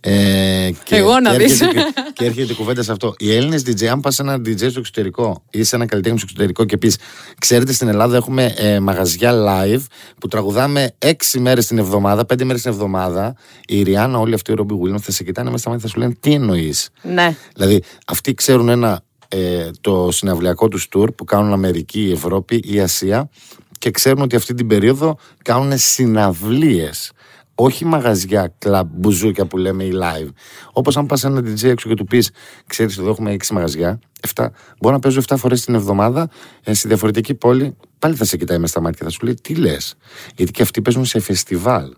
Ε, 0.00 0.70
και, 0.84 0.96
Εγώ 0.96 1.20
να 1.20 1.30
και 1.30 1.36
δεις. 1.38 1.60
έρχεται, 1.60 1.80
και, 1.80 2.02
και 2.12 2.24
έρχεται 2.24 2.52
η 2.52 2.56
κουβέντα 2.56 2.82
σε 2.82 2.92
αυτό. 2.92 3.14
Οι 3.18 3.34
Έλληνες 3.34 3.62
DJ, 3.66 3.84
αν 3.84 4.00
πας 4.00 4.14
σε 4.14 4.22
ένα 4.22 4.34
DJ 4.34 4.70
στο 4.70 4.78
εξωτερικό 4.78 5.42
ή 5.50 5.62
σε 5.62 5.76
ένα 5.76 5.86
καλλιτέχνη 5.86 6.18
στο 6.18 6.26
εξωτερικό 6.30 6.64
και 6.64 6.76
πεις, 6.76 6.96
Ξέρετε, 7.38 7.72
στην 7.72 7.88
Ελλάδα 7.88 8.16
έχουμε 8.16 8.54
ε, 8.56 8.80
μαγαζιά 8.80 9.32
live 9.32 9.82
που 10.20 10.28
τραγουδάμε 10.28 10.94
έξι 10.98 11.38
μέρες 11.40 11.66
την 11.66 11.78
εβδομάδα, 11.78 12.24
πέντε 12.24 12.44
μέρες 12.44 12.62
την 12.62 12.70
εβδομάδα. 12.70 13.34
Η 13.66 13.82
Ριάννα, 13.82 14.18
όλοι 14.18 14.34
αυτοί 14.34 14.52
οι 14.52 14.54
Ρόμπι 14.54 14.74
Williams 14.84 15.00
θα 15.00 15.12
σε 15.12 15.24
κοιτάνε 15.24 15.50
μέσα 15.50 15.60
στα 15.62 15.70
μάτια, 15.70 15.86
θα 15.86 15.92
σου 15.94 16.00
λένε 16.00 16.14
τι 16.20 16.32
εννοείς; 16.32 16.88
Ναι. 17.02 17.36
Δηλαδή, 17.54 17.82
αυτοί 18.06 18.34
ξέρουν 18.34 18.68
ένα, 18.68 19.02
ε, 19.28 19.70
το 19.80 20.08
συναυλιακό 20.10 20.68
τους 20.68 20.88
tour 20.94 21.14
που 21.14 21.24
κάνουν 21.24 21.52
Αμερική, 21.52 22.10
Ευρώπη 22.14 22.60
ή 22.64 22.80
Ασία 22.80 23.30
και 23.78 23.90
ξέρουν 23.90 24.22
ότι 24.22 24.36
αυτή 24.36 24.54
την 24.54 24.66
περίοδο 24.66 25.16
κάνουν 25.42 25.78
συναυλίες. 25.78 27.12
Όχι 27.60 27.84
μαγαζιά, 27.84 28.54
κλαμπ, 28.58 28.88
μπουζούκια 28.92 29.46
που 29.46 29.56
λέμε 29.56 29.84
ή 29.84 29.92
live. 29.94 30.28
Όπως 30.72 30.96
αν 30.96 31.06
πας 31.06 31.20
σε 31.20 31.26
ένα 31.26 31.40
DJ 31.40 31.64
έξω 31.64 31.88
και 31.88 31.94
του 31.94 32.04
πεις: 32.04 32.30
Ξέρεις, 32.66 32.98
εδώ 32.98 33.10
έχουμε 33.10 33.36
6 33.38 33.46
μαγαζιά. 33.50 33.98
7, 34.34 34.46
μπορώ 34.80 34.94
να 34.94 35.00
παίζω 35.00 35.20
7 35.28 35.34
φορές 35.36 35.64
την 35.64 35.74
εβδομάδα 35.74 36.30
ε, 36.62 36.74
στη 36.74 36.88
διαφορετική 36.88 37.34
πόλη. 37.34 37.76
Πάλι 37.98 38.14
θα 38.14 38.24
σε 38.24 38.36
κοιτάει 38.36 38.58
μες 38.58 38.70
στα 38.70 38.80
μάτια 38.80 38.98
και 38.98 39.04
θα 39.04 39.10
σου 39.10 39.24
λέει: 39.24 39.34
Τι 39.42 39.54
λες. 39.54 39.94
Γιατί 40.36 40.52
και 40.52 40.62
αυτοί 40.62 40.82
παίζουν 40.82 41.04
σε 41.04 41.20
φεστιβάλ. 41.20 41.92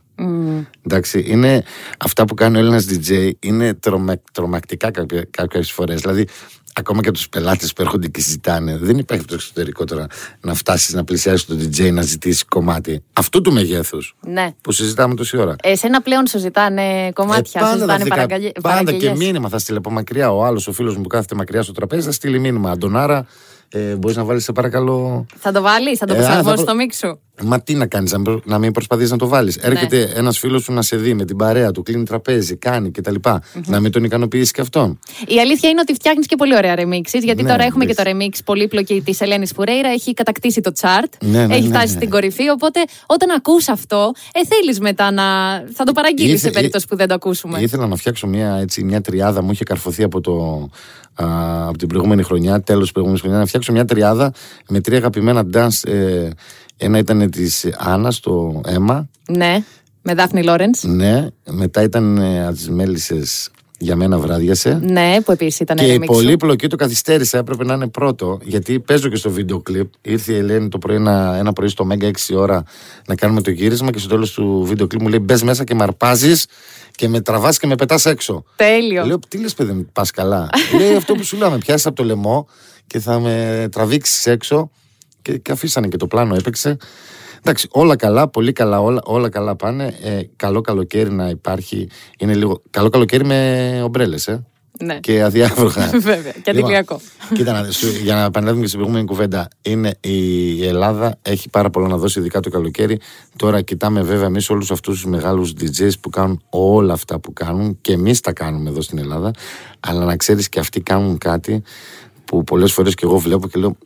Εντάξει, 0.86 1.24
είναι 1.26 1.64
αυτά 1.98 2.24
που 2.24 2.34
κάνει 2.34 2.56
ο 2.56 2.60
Έλληνας 2.60 2.86
DJ 2.90 3.30
είναι 3.40 3.74
τρομε, 3.74 4.22
τρομακτικά 4.32 4.90
κάποιες 5.30 5.72
φορές. 5.72 6.00
Δηλαδή, 6.00 6.26
ακόμα 6.74 7.00
και 7.02 7.08
από 7.08 7.16
τους 7.16 7.28
πελάτες 7.28 7.72
που 7.72 7.82
έρχονται 7.82 8.08
και 8.08 8.20
ζητάνε, 8.20 8.76
δεν 8.76 8.98
υπάρχει 8.98 9.24
το 9.24 9.34
εξωτερικό 9.34 9.84
τώρα 9.84 10.06
να 10.40 10.54
φτάσεις 10.54 10.94
να 10.94 11.04
πλησιάσεις 11.04 11.46
τον 11.46 11.58
DJ 11.58 11.92
να 11.92 12.02
ζητήσεις 12.02 12.44
κομμάτι 12.44 13.02
αυτού 13.12 13.40
του 13.40 13.52
μεγέθους 13.52 14.16
Ναι. 14.26 14.54
που 14.60 14.72
συζητάμε 14.72 15.14
τόση 15.14 15.36
ώρα. 15.36 15.56
Εσένα 15.62 16.02
πλέον 16.02 16.26
σου 16.26 16.38
ζητάνε 16.38 17.10
κομμάτια, 17.14 17.60
Ε, 17.60 17.64
σου 17.64 17.70
τα 17.70 17.78
ζητάνε 17.78 18.04
δικά- 18.04 18.16
παραγγελίε. 18.16 18.50
Πάντα 18.62 18.92
και 18.92 19.10
μήνυμα 19.14 19.48
θα 19.48 19.58
στείλει 19.58 19.78
από 19.78 19.90
μακριά. 19.90 20.32
Ο 20.32 20.44
άλλος 20.44 20.66
ο 20.68 20.72
φίλος 20.72 20.96
μου 20.96 21.02
που 21.02 21.08
κάθεται 21.08 21.34
μακριά 21.34 21.62
στο 21.62 21.72
τραπέζι 21.72 22.02
θα 22.06 22.12
στείλει 22.12 22.38
μήνυμα. 22.38 22.70
Αντωνάρα, 22.70 23.26
ε, 23.68 23.94
μπορείς 23.96 24.16
να 24.16 24.24
βάλεις 24.24 24.44
σε 24.44 24.52
παρακαλώ. 24.52 25.26
Θα 25.36 25.52
το 25.52 25.60
βάλεις, 25.62 25.98
θα 25.98 26.06
το 26.06 26.12
Ε, 26.12 26.16
προσαρμόσει 26.16 26.48
θα 26.48 26.52
προ- 26.54 26.64
στο 26.66 26.74
μίξ 26.74 26.96
σου. 26.96 27.20
Μα 27.44 27.60
τι 27.60 27.74
να 27.74 27.86
κάνεις, 27.86 28.12
να, 28.12 28.22
προ- 28.22 28.46
να 28.46 28.58
μην 28.58 28.72
προσπαθείς 28.72 29.10
να 29.10 29.16
το 29.16 29.28
βάλεις. 29.28 29.56
Ναι. 29.56 29.62
Έρχεται 29.66 30.12
ένας 30.14 30.38
φίλος 30.38 30.62
σου 30.62 30.72
να 30.72 30.82
σε 30.82 30.96
δει 30.96 31.14
με 31.14 31.24
την 31.24 31.36
παρέα 31.36 31.70
του, 31.70 31.82
κλείνει 31.82 32.04
τραπέζι, 32.04 32.56
κάνει 32.56 32.90
κτλ. 32.90 33.14
Να 33.66 33.80
μην 33.80 33.92
τον 33.92 34.04
ικανοποιήσει 34.04 34.52
και 34.52 34.60
αυτόν. 34.60 34.98
Η 35.26 35.40
αλήθεια 35.40 35.68
είναι 35.68 35.80
ότι 35.80 35.94
φτιάχνεις 35.94 36.26
και 36.26 36.36
πολύ 36.36 36.56
ωραία 36.56 36.74
remixes, 36.78 37.20
γιατί 37.22 37.42
Ναι, 37.42 37.50
τώρα 37.50 37.64
έχουμε 37.64 37.84
και 37.84 37.90
εντάξει. 37.98 38.12
το 38.12 38.18
remix 38.24 38.38
πολύπλοκη 38.44 39.02
της 39.04 39.20
Ελένης 39.20 39.52
Φουρέιρα, 39.54 39.88
έχει 39.88 40.14
κατακτήσει 40.14 40.60
το 40.60 40.72
chart, 40.80 41.08
Ναι, 41.20 41.46
ναι, 41.46 41.54
έχει 41.54 41.62
ναι, 41.62 41.68
φτάσει 41.74 41.92
ναι. 41.92 41.96
στην 41.98 42.10
κορυφή. 42.10 42.48
Οπότε 42.48 42.80
όταν 43.06 43.30
ακούς 43.30 43.68
αυτό, 43.68 44.12
ε, 44.32 44.40
θέλεις 44.46 44.80
μετά 44.80 45.10
να. 45.10 45.22
θα 45.72 45.84
το 45.84 45.92
παραγγείλεις 45.92 46.32
Ήθε- 46.34 46.46
σε 46.46 46.50
περίπτωση 46.58 46.86
που 46.86 46.96
δεν 46.96 47.08
το 47.08 47.14
ακούσουμε. 47.14 47.60
Ήθελα 47.60 47.86
να 47.86 47.96
φτιάξω 47.96 48.26
μια, 48.26 48.54
έτσι, 48.60 48.82
μια 48.82 49.00
τριάδα, 49.00 49.42
μου 49.42 49.50
είχε 49.50 49.64
καρφωθεί 49.64 50.02
από, 50.02 50.20
το, 50.20 50.68
α, 51.14 51.26
από 51.68 51.78
την 51.78 51.88
προηγούμενη 51.88 52.22
χρονιά, 52.22 52.60
τέλος 52.62 52.82
της 52.82 52.90
προηγούμενης 52.90 53.22
χρονιάς, 53.22 53.42
να 53.42 53.48
φτιάξω 53.48 53.72
μια 53.72 53.84
τριάδα 53.84 54.32
με 54.68 54.80
τρία 54.80 54.98
αγαπημένα 54.98 55.44
dance. 55.54 55.88
Ε, 55.90 56.28
ένα 56.82 56.98
ήταν 56.98 57.30
της 57.30 57.66
Άννας, 57.78 58.20
το 58.20 58.60
αίμα. 58.66 59.08
Ναι. 59.28 59.64
Με 60.02 60.14
Δάφνη 60.14 60.42
Λόρεν. 60.42 60.70
Ναι, 60.82 61.26
μετά 61.50 61.82
ήταν 61.82 62.18
ε, 62.18 62.46
από 62.46 62.54
τις 62.54 62.70
μέλισσες 62.70 63.50
για 63.78 63.96
μένα 63.96 64.18
βράδιασε. 64.18 64.80
Ναι, 64.82 65.16
που 65.24 65.32
επίσης 65.32 65.60
ήταν 65.60 65.76
Και 65.76 65.84
η 65.84 65.96
remix 65.96 66.00
σου. 66.00 66.12
πολύπλοκη 66.12 66.66
το 66.66 66.76
καθυστέρησα, 66.76 67.38
έπρεπε 67.38 67.64
να 67.64 67.74
είναι 67.74 67.88
πρώτο. 67.88 68.38
Γιατί 68.42 68.80
παίζω 68.80 69.08
και 69.08 69.16
στο 69.16 69.30
βίντεο 69.30 69.60
κλιπ. 69.60 69.92
Ήρθε 70.02 70.32
η 70.32 70.36
Ελένη 70.36 70.68
το 70.68 70.78
πρωί 70.78 70.96
ένα, 70.96 71.36
ένα 71.38 71.52
πρωί 71.52 71.68
στο 71.68 71.84
Μέγκα 71.84 72.10
6 72.28 72.36
ώρα 72.36 72.62
να 73.06 73.14
κάνουμε 73.14 73.42
το 73.42 73.50
γύρισμα 73.50 73.90
και 73.90 73.98
στο 73.98 74.08
τέλος 74.08 74.32
του 74.32 74.64
βίντεο 74.66 74.86
κλιπ 74.86 75.02
μου 75.02 75.08
λέει: 75.08 75.20
Μπες 75.22 75.42
μέσα 75.42 75.64
και 75.64 75.74
με 75.74 75.82
αρπάζει 75.82 76.32
και 76.90 77.08
με 77.08 77.20
τραβάς 77.20 77.58
και 77.58 77.66
με 77.66 77.74
πετάς 77.74 78.06
έξω. 78.06 78.44
Τέλειο. 78.56 79.04
Λέω: 79.04 79.18
Τι 79.28 79.38
λες, 79.38 79.54
παιδί 79.54 79.72
μου, 79.72 79.86
πας 79.92 80.10
καλά. 80.10 80.48
λέει 80.78 80.94
αυτό 80.94 81.14
που 81.14 81.24
σου 81.24 81.36
λέω: 81.36 81.50
Με 81.50 81.58
πιάσεις 81.58 81.86
από 81.86 81.96
το 81.96 82.04
λαιμό 82.04 82.46
και 82.86 82.98
θα 82.98 83.20
με 83.20 83.68
τραβήξεις 83.70 84.26
έξω. 84.26 84.70
Και, 85.22 85.38
και 85.38 85.52
αφήσανε 85.52 85.88
και 85.88 85.96
το 85.96 86.06
πλάνο 86.06 86.34
έπαιξε. 86.34 86.76
Εντάξει, 87.38 87.68
όλα 87.70 87.96
καλά, 87.96 88.28
πολύ 88.28 88.52
καλά, 88.52 88.80
όλα, 88.80 89.00
όλα 89.04 89.28
καλά 89.28 89.56
πάνε. 89.56 89.94
Ε, 90.02 90.20
καλό 90.36 90.60
καλοκαίρι 90.60 91.12
να 91.12 91.28
υπάρχει. 91.28 91.88
Είναι 92.18 92.34
λίγο. 92.34 92.62
Καλό 92.70 92.88
καλοκαίρι 92.88 93.24
με 93.24 93.80
ομπρέλες, 93.84 94.28
ε. 94.28 94.44
Ναι. 94.84 94.98
Και 95.00 95.22
αδιάφορα. 95.22 95.90
Βέβαια, 96.00 96.32
και 96.42 96.50
αντιλιακό. 96.50 97.00
Λοιπόν, 97.20 97.38
κοίτα, 97.38 97.52
να 97.52 97.62
δεις, 97.62 97.76
σου- 97.76 97.96
για 98.02 98.14
να 98.14 98.24
επανέλθουμε 98.24 98.60
και 98.60 98.66
στην 98.66 98.78
προηγούμενη 98.78 99.08
κουβέντα, 99.08 99.48
είναι 99.62 99.94
η 100.00 100.66
Ελλάδα 100.66 101.18
έχει 101.22 101.48
πάρα 101.50 101.70
πολλά 101.70 101.88
να 101.88 101.96
δώσει, 101.96 102.18
ειδικά 102.18 102.40
το 102.40 102.50
καλοκαίρι. 102.50 102.98
Τώρα 103.36 103.60
κοιτάμε 103.60 104.02
βέβαια 104.02 104.26
εμείς 104.26 104.50
όλους 104.50 104.70
αυτούς 104.70 104.94
τους 104.94 105.10
μεγάλους 105.10 105.52
DJs 105.60 105.90
που 106.00 106.10
κάνουν 106.10 106.42
όλα 106.50 106.92
αυτά 106.92 107.18
που 107.20 107.32
κάνουν 107.32 107.78
και 107.80 107.92
εμείς 107.92 108.20
τα 108.20 108.32
κάνουμε 108.32 108.70
εδώ 108.70 108.80
στην 108.80 108.98
Ελλάδα. 108.98 109.30
Αλλά 109.80 110.04
να 110.04 110.16
ξέρεις 110.16 110.48
και 110.48 110.60
αυτοί 110.60 110.80
κάνουν 110.80 111.18
κάτι 111.18 111.62
που 112.30 112.44
πολλές 112.44 112.72
φορές 112.72 112.94
και 112.94 113.04
εγώ 113.04 113.18
βλέπω 113.18 113.48
και 113.48 113.58
λέω. 113.58 113.76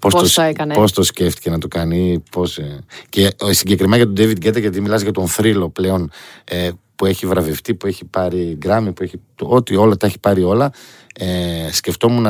Πώς 0.00 0.12
Πώς 0.12 0.34
το, 0.34 0.40
το 0.42 0.42
έκανε; 0.48 0.74
πώς 0.74 0.92
το 0.92 1.02
σκέφτηκε 1.02 1.50
να 1.50 1.58
το 1.58 1.68
κάνει, 1.68 2.22
πώς, 2.30 2.58
ε. 2.58 2.84
Και 3.08 3.30
ε, 3.44 3.52
συγκεκριμένα 3.52 3.96
για 4.04 4.12
τον 4.12 4.14
David 4.18 4.46
Guetta, 4.46 4.60
γιατί 4.60 4.80
μιλάς 4.80 5.02
για 5.02 5.12
τον 5.12 5.28
θρύλο 5.28 5.68
πλέον, 5.68 6.10
ε, 6.44 6.70
που 6.96 7.06
έχει 7.06 7.26
βραβευτεί, 7.26 7.74
που 7.74 7.86
έχει 7.86 8.04
πάρει 8.04 8.54
γκράμμι, 8.58 8.92
που 8.92 9.02
έχει. 9.02 9.20
το- 9.34 9.46
Ό,τι 9.48 9.76
όλα 9.76 9.96
τα 9.96 10.06
έχει 10.06 10.18
πάρει 10.18 10.42
όλα. 10.42 10.72
Ε, 11.14 11.68
σκεφτόμουν 11.72 12.26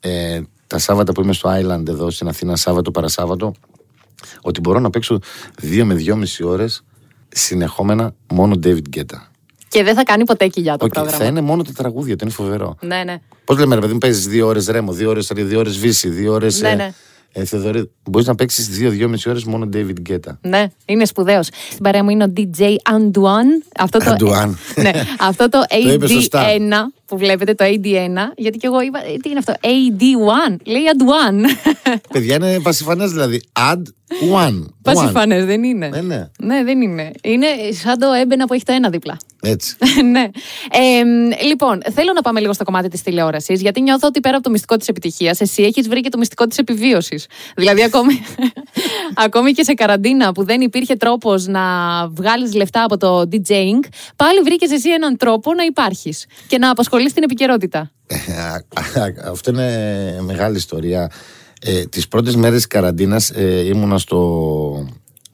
ε, 0.00 0.40
τα 0.66 0.78
Σάββατα 0.78 1.12
που 1.12 1.20
είμαι 1.20 1.32
στο 1.32 1.50
Island 1.50 1.88
εδώ 1.88 2.10
στην 2.10 2.28
Αθήνα, 2.28 2.56
Σάββατο 2.56 2.90
παρασάββατο, 2.90 3.52
ότι 4.40 4.60
μπορώ 4.60 4.78
να 4.80 4.90
παίξω 4.90 5.18
δύο 5.58 5.84
με 5.84 5.94
δυόμιση 5.94 6.44
ώρες 6.44 6.82
συνεχόμενα 7.28 8.14
μόνο 8.32 8.58
David 8.62 8.96
Guetta. 8.96 9.18
Και 9.76 9.82
δεν 9.82 9.94
θα 9.94 10.02
κάνει 10.02 10.24
ποτέ 10.24 10.46
κοιλιά 10.46 10.76
το 10.76 10.84
Οκ, 10.84 10.92
πρόγραμμα. 10.92 11.18
θα 11.18 11.24
είναι 11.24 11.40
μόνο 11.40 11.62
τα 11.62 11.72
τραγούδια, 11.76 12.16
το 12.16 12.20
είναι 12.24 12.34
φοβερό. 12.34 12.76
Ναι, 12.80 13.02
ναι. 13.04 13.20
Πώς 13.44 13.58
λέμε, 13.58 13.74
ρε 13.74 13.80
παιδί 13.80 13.92
μου, 13.92 13.98
παίζεις 13.98 14.26
δύο 14.26 14.46
ώρες 14.46 14.66
Ρέμο, 14.66 14.92
δύο 14.92 15.10
ώρες 15.10 15.30
δύο 15.34 15.58
ώρες 15.58 15.78
Βίσση, 15.78 16.08
δύο 16.08 16.32
ώρες. 16.32 16.60
Ναι, 16.60 16.74
ναι. 16.74 16.92
Ε, 17.32 17.44
Θεοδωρίδου, 17.44 17.90
μπορείς 18.08 18.26
να 18.26 18.34
παίξεις 18.34 18.68
δύο-δυόμιση 18.68 19.28
ώρες 19.28 19.44
μόνο 19.44 19.68
David 19.72 20.10
Guetta. 20.10 20.36
Ναι, 20.40 20.66
είναι 20.86 21.04
σπουδαίος. 21.04 21.46
Στην 21.70 21.82
παρέα 21.82 22.04
μου 22.04 22.10
είναι 22.10 22.24
ο 22.24 22.32
DJ 22.36 22.62
Anduan. 22.62 23.66
Αυτό 23.78 23.98
το, 23.98 24.16
Anduan. 24.18 24.50
ναι, 24.82 24.90
αυτό 25.18 25.48
το 25.48 25.58
Το 25.82 25.92
είπες 25.92 26.10
σωστά. 26.10 26.44
AD1 26.44 26.72
που 27.06 27.18
βλέπετε, 27.18 27.54
το 27.54 27.64
AD1. 27.64 28.32
Γιατί 28.36 28.58
και 28.58 28.66
εγώ 28.66 28.80
είπα, 28.80 28.98
ε, 28.98 29.16
τι 29.22 29.28
είναι 29.28 29.38
αυτό, 29.38 29.52
AD1. 29.52 30.56
Λέει 30.64 30.82
Anduan. 30.96 31.68
Παιδιά 32.12 32.34
είναι 32.34 32.60
πασιφανέ 32.60 33.06
δηλαδή. 33.06 33.42
Add 33.52 33.82
one. 34.36 34.64
Πασιφανέ, 34.82 35.44
δεν 35.44 35.62
είναι. 35.62 35.88
Ναι, 35.88 36.00
ναι. 36.00 36.28
Ναι, 36.38 36.64
δεν 36.64 36.80
είναι. 36.80 37.10
Είναι 37.22 37.46
σαν 37.82 37.98
το 37.98 38.06
έμπαινα 38.20 38.46
που 38.46 38.54
έχει 38.54 38.64
το 38.64 38.72
ένα 38.72 38.90
δίπλα. 38.90 39.16
Έτσι. 39.46 39.76
ναι. 40.12 40.28
Ε, 40.70 41.04
μ, 41.04 41.44
λοιπόν, 41.46 41.82
θέλω 41.92 42.12
να 42.14 42.22
πάμε 42.22 42.40
λίγο 42.40 42.52
στο 42.52 42.64
κομμάτι 42.64 42.88
της 42.88 43.02
τηλεόρασης, 43.02 43.60
γιατί 43.60 43.80
νιώθω 43.80 44.06
ότι 44.06 44.20
πέρα 44.20 44.34
από 44.34 44.44
το 44.44 44.50
μυστικό 44.50 44.76
της 44.76 44.88
επιτυχίας, 44.88 45.40
εσύ 45.40 45.62
έχεις 45.62 45.88
βρει 45.88 46.00
και 46.00 46.08
το 46.08 46.18
μυστικό 46.18 46.46
της 46.46 46.58
επιβίωσης. 46.58 47.26
Δηλαδή, 47.56 47.82
ακόμη, 47.82 48.20
ακόμη 49.26 49.52
και 49.52 49.62
σε 49.62 49.74
καραντίνα 49.74 50.32
που 50.32 50.44
δεν 50.44 50.60
υπήρχε 50.60 50.96
τρόπος 50.96 51.46
να 51.46 51.62
βγάλεις 52.08 52.54
λεφτά 52.54 52.82
από 52.82 52.96
το 52.96 53.20
DJing, 53.20 53.88
πάλι 54.16 54.40
βρήκες 54.44 54.70
εσύ 54.70 54.90
έναν 54.90 55.16
τρόπο 55.16 55.54
να 55.54 55.64
υπάρχεις 55.64 56.26
και 56.48 56.58
να 56.58 56.70
απασχολείς 56.70 57.12
την 57.12 57.22
επικαιρότητα. 57.22 57.90
Ε, 58.06 58.16
Αυτό 59.28 59.50
είναι 59.50 60.18
μεγάλη 60.20 60.56
ιστορία. 60.56 61.10
Ε, 61.60 61.84
τις 61.84 62.08
πρώτες 62.08 62.36
μέρες 62.36 62.56
της 62.56 62.66
καραντίνας 62.66 63.30
ε, 63.30 63.66
ήμουνα 63.66 63.98
στο, 63.98 64.88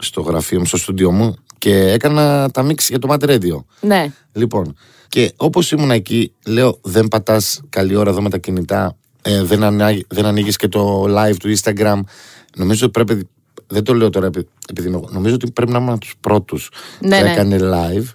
στο 0.05 0.21
γραφείο 0.21 0.59
μου, 0.59 0.67
στο 0.67 0.77
στούντιό 0.77 1.11
μου 1.11 1.35
και 1.59 1.75
έκανα 1.91 2.51
τα 2.51 2.63
μίξη 2.63 2.87
για 2.91 2.99
το 2.99 3.09
Mad 3.13 3.25
Radio. 3.31 3.65
Ναι. 3.81 4.13
Λοιπόν, 4.33 4.77
και 5.09 5.33
όπως 5.37 5.73
ήμουν 5.73 5.91
εκεί, 5.91 6.33
λέω 6.47 6.79
δεν 6.83 7.09
πατάς 7.09 7.61
καλή 7.69 7.97
ώρα 7.97 8.11
εδώ 8.11 8.23
με 8.23 8.31
τα 8.31 8.39
κινητά, 8.39 8.97
ε, 9.23 9.43
δεν, 9.43 9.63
ανοίγει, 9.63 10.05
δεν 10.09 10.27
ανοίγεις 10.27 10.57
και 10.57 10.69
το 10.69 11.05
live 11.09 11.35
του 11.39 11.55
Instagram. 11.57 12.01
Νομίζω 12.57 12.87
ότι 12.87 13.05
πρέπει, 13.05 13.29
δεν 13.67 13.83
το 13.85 13.95
λέω 13.95 14.11
τώρα 14.11 14.27
επει- 14.27 14.49
επειδή 14.69 14.89
είμαι 14.89 14.97
εγώ, 14.97 15.09
νομίζω 15.13 15.35
ότι 15.35 15.51
πρέπει 15.51 15.73
να 15.73 15.79
είμαι 15.79 15.91
από 15.91 16.01
τους 16.01 16.15
πρώτους 16.21 16.71
Ναι, 17.01 17.19
που 17.19 17.25
ναι. 17.25 17.31
έκανε 17.33 17.59
live. 17.63 18.07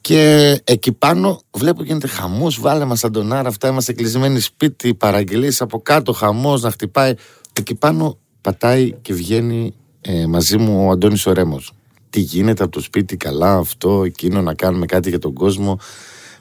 Και 0.00 0.60
εκεί 0.64 0.92
πάνω 0.92 1.40
βλέπω 1.50 1.82
γίνεται 1.84 2.06
χαμός. 2.06 2.60
Βάλε 2.60 2.84
μας 2.84 3.04
Αντωνάρα, 3.04 3.48
αυτά 3.48 3.68
είμαστε 3.68 3.92
κλεισμένοι 3.92 4.40
σπίτι, 4.40 4.94
παραγγελίες 4.94 5.60
από 5.60 5.78
κάτω, 5.82 6.12
χαμός 6.12 6.62
να 6.62 6.70
χτυπάει. 6.70 7.14
Εκεί 7.52 7.74
πάνω 7.74 8.18
πατάει 8.40 8.92
και 9.02 9.12
βγαίνει 9.14 9.74
ε, 10.06 10.26
μαζί 10.26 10.58
μου 10.58 10.86
ο 10.86 10.90
Αντώνης 10.90 11.26
ο 11.26 11.32
Ρέμος. 11.32 11.72
Τι 12.10 12.20
γίνεται 12.20 12.62
από 12.62 12.72
το 12.72 12.80
σπίτι, 12.80 13.16
καλά, 13.16 13.56
αυτό, 13.56 14.04
εκείνο, 14.04 14.42
να 14.42 14.54
κάνουμε 14.54 14.86
κάτι 14.86 15.08
για 15.08 15.18
τον 15.18 15.32
κόσμο. 15.32 15.78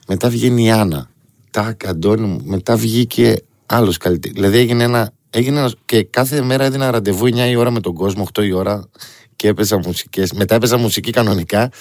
Μετά 0.08 0.30
βγαίνει 0.30 0.64
η 0.64 0.72
Άννα. 0.72 1.10
Τάκ, 1.52 1.88
Αντώνη 1.88 2.28
μου. 2.28 2.42
Μετά 2.44 2.76
βγήκε 2.76 3.44
άλλος 3.66 3.98
καλλιτέχνη. 3.98 4.40
Δηλαδή 4.40 4.58
έγινε 4.58 4.84
ένα. 4.84 5.12
Έγινε 5.30 5.60
ένας, 5.60 5.76
και 5.86 6.04
κάθε 6.04 6.42
μέρα 6.42 6.64
έδινα 6.64 6.92
ραντεβού 6.92 7.26
9 7.26 7.50
η 7.50 7.56
ώρα 7.56 7.72
με 7.72 7.80
τον 7.80 7.94
κόσμο, 7.94 8.28
8 8.34 8.44
η 8.44 8.52
ώρα 8.52 8.90
και 9.36 9.48
έπαιζα 9.48 9.78
μουσικές. 9.78 10.32
Μετά 10.32 10.56
έπαιζα 10.56 10.78
μουσική 10.78 11.12
κανονικά 11.12 11.72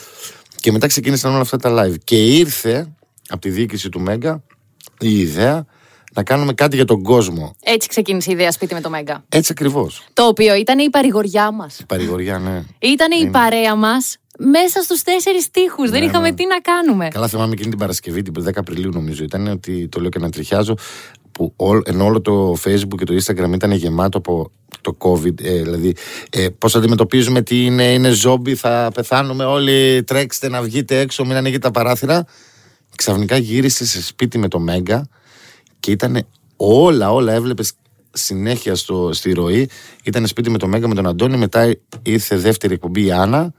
και 0.61 0.73
μετά 0.73 0.87
ξεκίνησαν 0.87 1.33
όλα 1.33 1.41
αυτά 1.41 1.57
τα 1.57 1.85
live. 1.85 1.95
Και 2.05 2.17
ήρθε 2.17 2.95
από 3.29 3.41
τη 3.41 3.51
διοίκηση 3.51 3.89
του 3.89 4.01
Μέγκα 4.01 4.43
η 4.99 5.19
ιδέα 5.19 5.67
να 6.15 6.23
κάνουμε 6.23 6.53
κάτι 6.53 6.77
για 6.77 6.85
τον 6.85 7.03
κόσμο. 7.03 7.57
Έτσι 7.63 7.89
ξεκίνησε 7.89 8.31
η 8.31 8.33
ιδέα 8.35 8.53
σπίτι 8.53 8.75
με 8.75 8.81
το 8.81 8.91
Μέγκα. 8.91 9.25
Έτσι 9.29 9.53
ακριβώς. 9.53 10.05
Το 10.13 10.27
οποίο 10.27 10.55
ήταν 10.55 10.79
η 10.79 10.91
παρηγοριά 10.91 11.51
μας. 11.51 11.81
Παρηγοριά, 11.89 12.39
ναι. 12.39 12.63
Ήταν 12.79 13.11
η 13.23 13.31
παρέα 13.31 13.75
μας 13.75 14.17
μέσα 14.39 14.83
στους 14.83 15.03
τέσσερις 15.03 15.51
τείχου. 15.51 15.89
δεν 15.89 16.01
Ναι, 16.01 16.07
είχαμε 16.07 16.29
ναι. 16.31 16.35
τι 16.35 16.47
να 16.47 16.59
κάνουμε. 16.61 17.09
Καλά, 17.09 17.29
θυμάμαι 17.29 17.53
εκείνη 17.53 17.69
την 17.69 17.79
Παρασκευή, 17.79 18.23
την 18.23 18.33
10 18.45 18.51
Απριλίου 18.57 18.91
νομίζω 18.93 19.25
ήταν, 19.25 19.47
ότι 19.47 19.89
το 19.89 20.01
λέω 20.01 20.09
και 20.11 20.19
να 20.19 20.31
τριχιάζω, 20.31 20.75
που 21.33 21.53
όλ- 21.57 21.89
ενώ 21.89 22.05
όλο 22.05 22.21
το 22.21 22.53
Facebook 22.65 22.97
και 22.97 23.05
το 23.05 23.15
Instagram 23.25 23.53
ήταν 23.55 23.73
γεμάτο 23.73 24.19
από 24.19 24.51
το 24.81 24.97
COVID, 24.99 25.41
ε, 25.45 25.63
δηλαδή 25.63 25.95
ε, 26.31 26.49
πώς 26.59 26.75
αντιμετωπίζουμε 26.77 27.43
τι 27.43 27.65
είναι, 27.65 27.85
είναι 27.93 28.11
ζόμπι, 28.11 28.55
θα 28.55 28.91
πεθάνουμε 28.95 29.45
όλοι, 29.45 30.03
τρέξτε 30.05 30.49
να 30.49 30.63
βγείτε 30.63 30.99
έξω, 31.01 31.25
μην 31.25 31.37
ανοίγετε 31.37 31.59
τα 31.67 31.71
παράθυρα. 31.71 32.25
Ξαφνικά 32.97 33.37
γύρισε 33.37 33.87
σε 33.87 34.03
σπίτι 34.03 34.39
με 34.39 34.49
το 34.49 34.59
Μέγκα 34.59 35.09
και 35.83 35.91
ήταν 35.91 36.27
όλα, 36.57 37.13
όλα 37.13 37.33
έβλεπες 37.33 37.73
συνέχεια 38.13 38.75
στο, 38.75 39.11
στη 39.13 39.33
ροή. 39.33 39.69
Ήταν 40.05 40.27
σπίτι 40.27 40.51
με 40.51 40.59
το 40.59 40.67
Μέγκα 40.69 40.89
με 40.89 40.95
τον 40.95 41.07
Αντώνη, 41.07 41.37
μετά 41.37 41.77
ήρθε 42.03 42.37
δεύτερη 42.37 42.75
εκπομπή 42.75 43.05
η 43.05 43.13
Άννα 43.13 43.53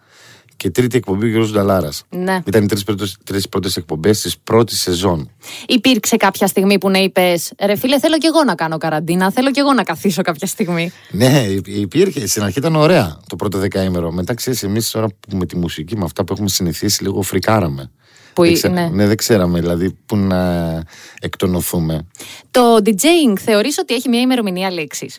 και 0.58 0.70
τρίτη 0.70 0.98
εκπομπή 0.98 1.25
ο 1.25 1.30
Γιώργος 1.30 1.51
Νταλάρας. 1.51 2.03
Ναι. 2.10 2.39
Ήταν 2.46 2.63
οι 2.63 2.68
τρεις 2.68 2.84
πρώτες, 2.84 3.18
τρεις 3.24 3.50
πρώτες 3.50 3.77
εκπομπές 3.77 4.22
της 4.22 4.38
πρώτης 4.38 4.80
σεζόν. 4.82 5.30
Υπήρξε 5.68 6.18
κάποια 6.18 6.48
στιγμή 6.48 6.77
που 6.77 6.89
να 6.89 7.00
είπες 7.00 7.53
Ρε 7.65 7.75
φίλε, 7.75 8.00
θέλω 8.00 8.18
κι 8.18 8.25
εγώ 8.25 8.44
να 8.44 8.56
κάνω 8.56 8.77
καραντίνα. 8.77 9.32
Θέλω 9.32 9.51
κι 9.51 9.60
εγώ 9.60 9.74
να 9.74 9.84
καθίσω 9.84 10.22
κάποια 10.22 10.48
στιγμή. 10.48 10.92
Ναι, 11.12 11.46
υ- 11.50 11.68
υπήρχε. 11.68 12.27
Στην 12.27 12.44
αρχή 12.44 12.60
ήταν 12.60 12.75
ωραία 12.75 13.20
το 13.27 13.36
πρώτο 13.36 13.58
δεκαήμερο. 13.58 14.12
Μετά 14.12 14.34
ξέρεις, 14.34 14.63
εμείς 14.63 14.89
τώρα 14.92 15.08
που 15.08 15.38
με 15.38 15.46
τη 15.46 15.58
μουσική, 15.58 15.98
με 15.98 16.03
αυτά 16.03 16.24
που 16.24 16.34
έχουμε 16.34 16.50
συνηθίσει, 16.50 17.03
λίγο 17.03 17.22
φρικάραμε. 17.22 17.92
Που 18.33 18.41
δεν, 18.41 18.51
η- 18.51 18.53
ξέ- 18.53 18.71
ναι. 18.71 18.89
δεν 19.05 19.17
ξέραμε 19.17 19.59
δηλαδή 19.59 19.97
πού 20.05 20.15
να 20.17 20.81
εκτονωθούμε. 21.19 22.07
Το 22.51 22.75
DJing 22.75 23.39
θεωρείς 23.39 23.77
ότι 23.77 23.93
έχει 23.93 24.09
μια 24.09 24.19
ημερομηνία 24.21 24.69
λήξη. 24.69 25.13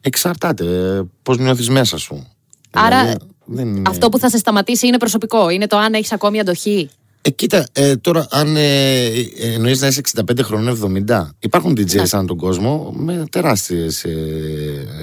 Εξαρτάται 0.00 0.64
πώς 1.22 1.38
νιώθεις 1.38 1.68
μέσα 1.68 1.98
σου. 1.98 2.26
Άρα, 2.70 3.00
Δηλαδή, 3.00 3.18
δεν 3.44 3.66
είναι... 3.68 3.90
Αυτό 3.90 4.08
που 4.08 4.18
θα 4.18 4.30
σε 4.30 4.38
σταματήσει 4.38 4.86
είναι 4.86 4.98
προσωπικό. 4.98 5.48
Είναι 5.50 5.66
το 5.66 5.76
αν 5.76 5.94
έχεις 5.94 6.12
ακόμη 6.12 6.40
αντοχή; 6.40 6.90
Ε, 7.26 7.30
κοίτα, 7.30 7.66
ε, 7.72 7.96
τώρα 7.96 8.26
αν 8.30 8.56
ε, 8.56 9.04
ε, 9.04 9.52
εννοείς 9.54 9.80
να 9.80 9.86
είσαι 9.86 10.00
65 10.28 10.42
χρονών 10.42 11.04
70, 11.08 11.28
υπάρχουν 11.38 11.72
DJs 11.72 11.94
Ναι. 11.94 12.02
ανά 12.10 12.24
τον 12.24 12.36
κόσμο 12.36 12.92
με 12.96 13.24
τεράστιες, 13.30 14.04
ε, 14.04 14.10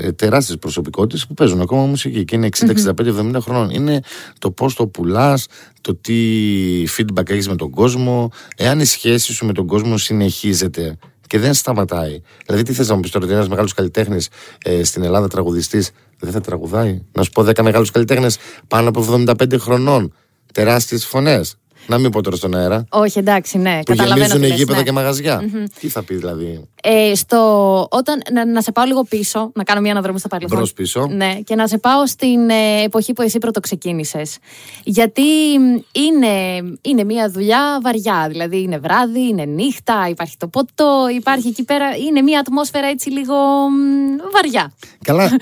ε, 0.02 0.12
τεράστιες 0.12 0.58
προσωπικότητες 0.58 1.28
που 1.28 1.34
παίζουν 1.34 1.62
ακόμα 1.62 1.86
μουσική 1.86 2.26
και 2.26 2.36
είναι 2.36 2.46
60-65-70 2.48 3.40
χρονών. 3.40 3.70
Είναι 3.70 4.00
το 4.40 4.52
πώς 4.52 4.76
το 4.76 4.88
πουλάς, 4.88 5.46
το 5.82 5.96
τι 5.96 6.16
feedback 6.98 7.30
έχεις 7.30 7.48
με 7.48 7.56
τον 7.56 7.70
κόσμο, 7.70 8.32
εάν 8.56 8.80
η 8.80 8.86
σχέση 8.86 9.34
σου 9.34 9.46
με 9.46 9.54
τον 9.54 9.68
κόσμο 9.68 9.98
συνεχίζεται 9.98 10.98
και 11.28 11.40
δεν 11.40 11.54
σταματάει. 11.54 12.22
Δηλαδή, 12.46 12.64
τι 12.64 12.74
θες 12.74 12.88
να 12.88 12.96
μου 12.96 13.00
πεις 13.00 13.12
τώρα, 13.12 13.26
ότι 13.26 13.34
ένας 13.34 13.48
μεγάλος 13.48 13.74
καλλιτέχνης 13.74 14.30
ε, 14.64 14.84
στην 14.84 15.04
Ελλάδα 15.04 15.28
τραγουδιστής 15.28 15.92
δεν 16.20 16.32
θα 16.32 16.42
τραγουδάει; 16.42 17.02
Να 17.12 17.24
σου 17.24 17.30
πω 17.30 17.44
10 17.44 17.62
μεγάλους 17.64 17.92
καλλιτέχνες 17.92 18.38
πάνω 18.68 18.90
από 18.90 19.24
75 19.26 19.58
χρονών. 19.60 20.14
Τεράστιες 20.54 21.06
φωνές. 21.06 21.58
Να 21.88 21.98
μην 21.98 22.12
πω 22.12 22.22
τώρα 22.22 22.36
στον 22.36 22.56
αέρα. 22.56 22.86
Όχι, 22.90 23.20
εντάξει, 23.20 23.58
ναι. 23.58 23.78
Που 23.78 23.84
καταλαβαίνω 23.84 24.26
γεμίζουν 24.26 24.42
τι 24.42 24.48
λες, 24.48 24.58
γήπεδα 24.58 24.78
ναι. 24.78 24.84
και 24.84 24.92
μαγαζιά. 24.92 25.42
Τι 25.80 25.88
θα 25.88 26.04
πεις 26.04 26.18
δηλαδή; 26.18 26.68
Ε, 26.84 27.16
στο, 27.16 27.38
όταν, 27.92 28.22
να, 28.34 28.46
να 28.46 28.62
σε 28.62 28.72
πάω 28.72 28.86
λίγο 28.86 29.04
πίσω, 29.04 29.52
να 29.54 29.64
κάνω 29.64 29.82
μια 29.82 29.92
αναδρομή 29.92 30.20
στο 30.20 30.28
παρελθόν. 30.28 30.58
Μπρος 30.58 30.74
πίσω. 30.74 31.08
Ναι, 31.12 31.40
και 31.44 31.56
να 31.56 31.68
σε 31.68 31.78
πάω 31.78 32.08
στην 32.08 32.50
ε, 32.50 32.84
εποχή 32.84 33.14
που 33.14 33.22
εσύ 33.22 33.38
πρώτο 33.38 33.60
ξεκίνησε. 33.60 34.22
Γιατί 34.84 35.22
μ, 35.60 35.80
είναι, 35.92 36.64
είναι 36.82 37.04
μια 37.04 37.30
δουλειά 37.30 37.80
βαριά. 37.84 38.26
Δηλαδή 38.30 38.62
είναι 38.62 38.78
βράδυ, 38.78 39.28
είναι 39.28 39.46
νύχτα, 39.46 40.08
υπάρχει 40.10 40.38
το 40.38 40.48
ποτό, 40.48 41.08
υπάρχει 41.16 41.48
εκεί 41.48 41.64
πέρα. 41.64 41.86
Είναι 42.08 42.22
μια 42.22 42.40
ατμόσφαιρα 42.40 42.88
έτσι 42.88 43.10
λίγο 43.10 43.36
μ, 43.70 44.32
βαριά. 44.34 44.74
Καλά. 45.04 45.32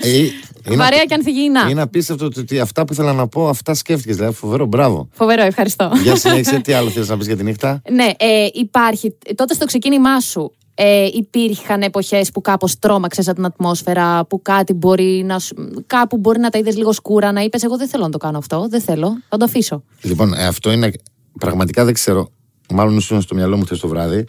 Ε, 0.61 0.61
είναι, 0.66 0.76
Βαρέα 0.76 1.04
και 1.04 1.14
ανθυγιεινά. 1.14 1.66
είναι 1.70 1.80
απίστευτο 1.82 2.28
το 2.28 2.40
ότι 2.40 2.60
αυτά 2.60 2.84
που 2.84 2.92
ήθελα 2.92 3.12
να 3.12 3.28
πω, 3.28 3.48
αυτά 3.48 3.74
σκέφτηκες. 3.74 4.16
Δηλαδή, 4.16 4.34
φοβερό, 4.34 4.66
μπράβο. 4.66 5.08
Φοβερό, 5.12 5.42
ευχαριστώ. 5.42 5.90
Για 6.02 6.16
συνέχισε, 6.16 6.60
τι 6.60 6.72
άλλο 6.72 6.90
θέλει 6.90 7.06
να 7.06 7.16
πεις 7.16 7.26
για 7.26 7.36
τη 7.36 7.42
νύχτα; 7.42 7.82
Ναι, 7.90 8.04
ε, 8.16 8.46
υπάρχει. 8.52 9.16
Τότε 9.34 9.54
στο 9.54 9.64
ξεκίνημά 9.66 10.20
σου 10.20 10.52
ε, 10.74 11.06
υπήρχαν 11.12 11.82
εποχές 11.82 12.30
που 12.30 12.40
κάπως 12.40 12.78
τρόμαξες 12.78 13.26
από 13.26 13.36
την 13.36 13.44
ατμόσφαιρα, 13.44 14.24
που 14.24 14.42
κάτι 14.42 14.72
μπορεί 14.72 15.22
να, 15.26 15.38
σου- 15.38 15.84
κάπου 15.86 16.16
μπορεί 16.16 16.38
να 16.38 16.50
τα 16.50 16.58
είδες 16.58 16.76
λίγο 16.76 16.92
σκούρα, 16.92 17.32
να 17.32 17.40
είπες 17.40 17.62
εγώ 17.62 17.76
δεν 17.76 17.88
θέλω 17.88 18.04
να 18.04 18.10
το 18.10 18.18
κάνω 18.18 18.38
αυτό, 18.38 18.66
δεν 18.70 18.80
θέλω, 18.80 19.16
θα 19.28 19.36
το 19.36 19.44
αφήσω. 19.44 19.82
Λοιπόν, 20.02 20.34
ε, 20.34 20.46
αυτό 20.46 20.72
είναι. 20.72 20.90
Πραγματικά 21.38 21.84
δεν 21.84 21.94
ξέρω. 21.94 22.28
Μάλλον 22.74 22.96
ήσουν 22.96 23.20
στο 23.20 23.34
μυαλό 23.34 23.56
μου 23.56 23.64
χθες 23.64 23.78
το 23.80 23.88
βράδυ. 23.88 24.24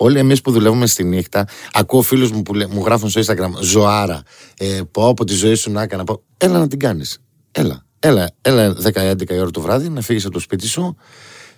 Όλοι 0.00 0.18
εμείς 0.18 0.40
που 0.40 0.50
δουλεύουμε 0.50 0.86
στη 0.86 1.04
νύχτα, 1.04 1.48
ακούω 1.72 2.02
φίλους 2.02 2.30
μου 2.30 2.42
που 2.42 2.54
λέ- 2.54 2.72
μου 2.72 2.84
γράφουν 2.84 3.08
στο 3.08 3.20
Instagram 3.20 3.50
ζωάρα. 3.60 4.22
Ε, 4.58 4.80
πω 4.90 5.08
από 5.08 5.24
τη 5.24 5.34
ζωή 5.34 5.54
σου 5.54 5.70
να 5.70 5.82
έκανα. 5.82 6.04
Πω, 6.04 6.22
έλα 6.36 6.58
να 6.58 6.68
την 6.68 6.78
κάνεις. 6.78 7.18
Έλα. 7.52 7.82
Έλα, 8.00 8.30
έλα 8.42 8.72
10-11 8.72 9.30
η 9.34 9.38
ώρα 9.38 9.50
το 9.50 9.60
βράδυ 9.60 9.88
να 9.88 10.00
φύγεις 10.00 10.24
από 10.24 10.34
το 10.34 10.40
σπίτι 10.40 10.66
σου, 10.66 10.96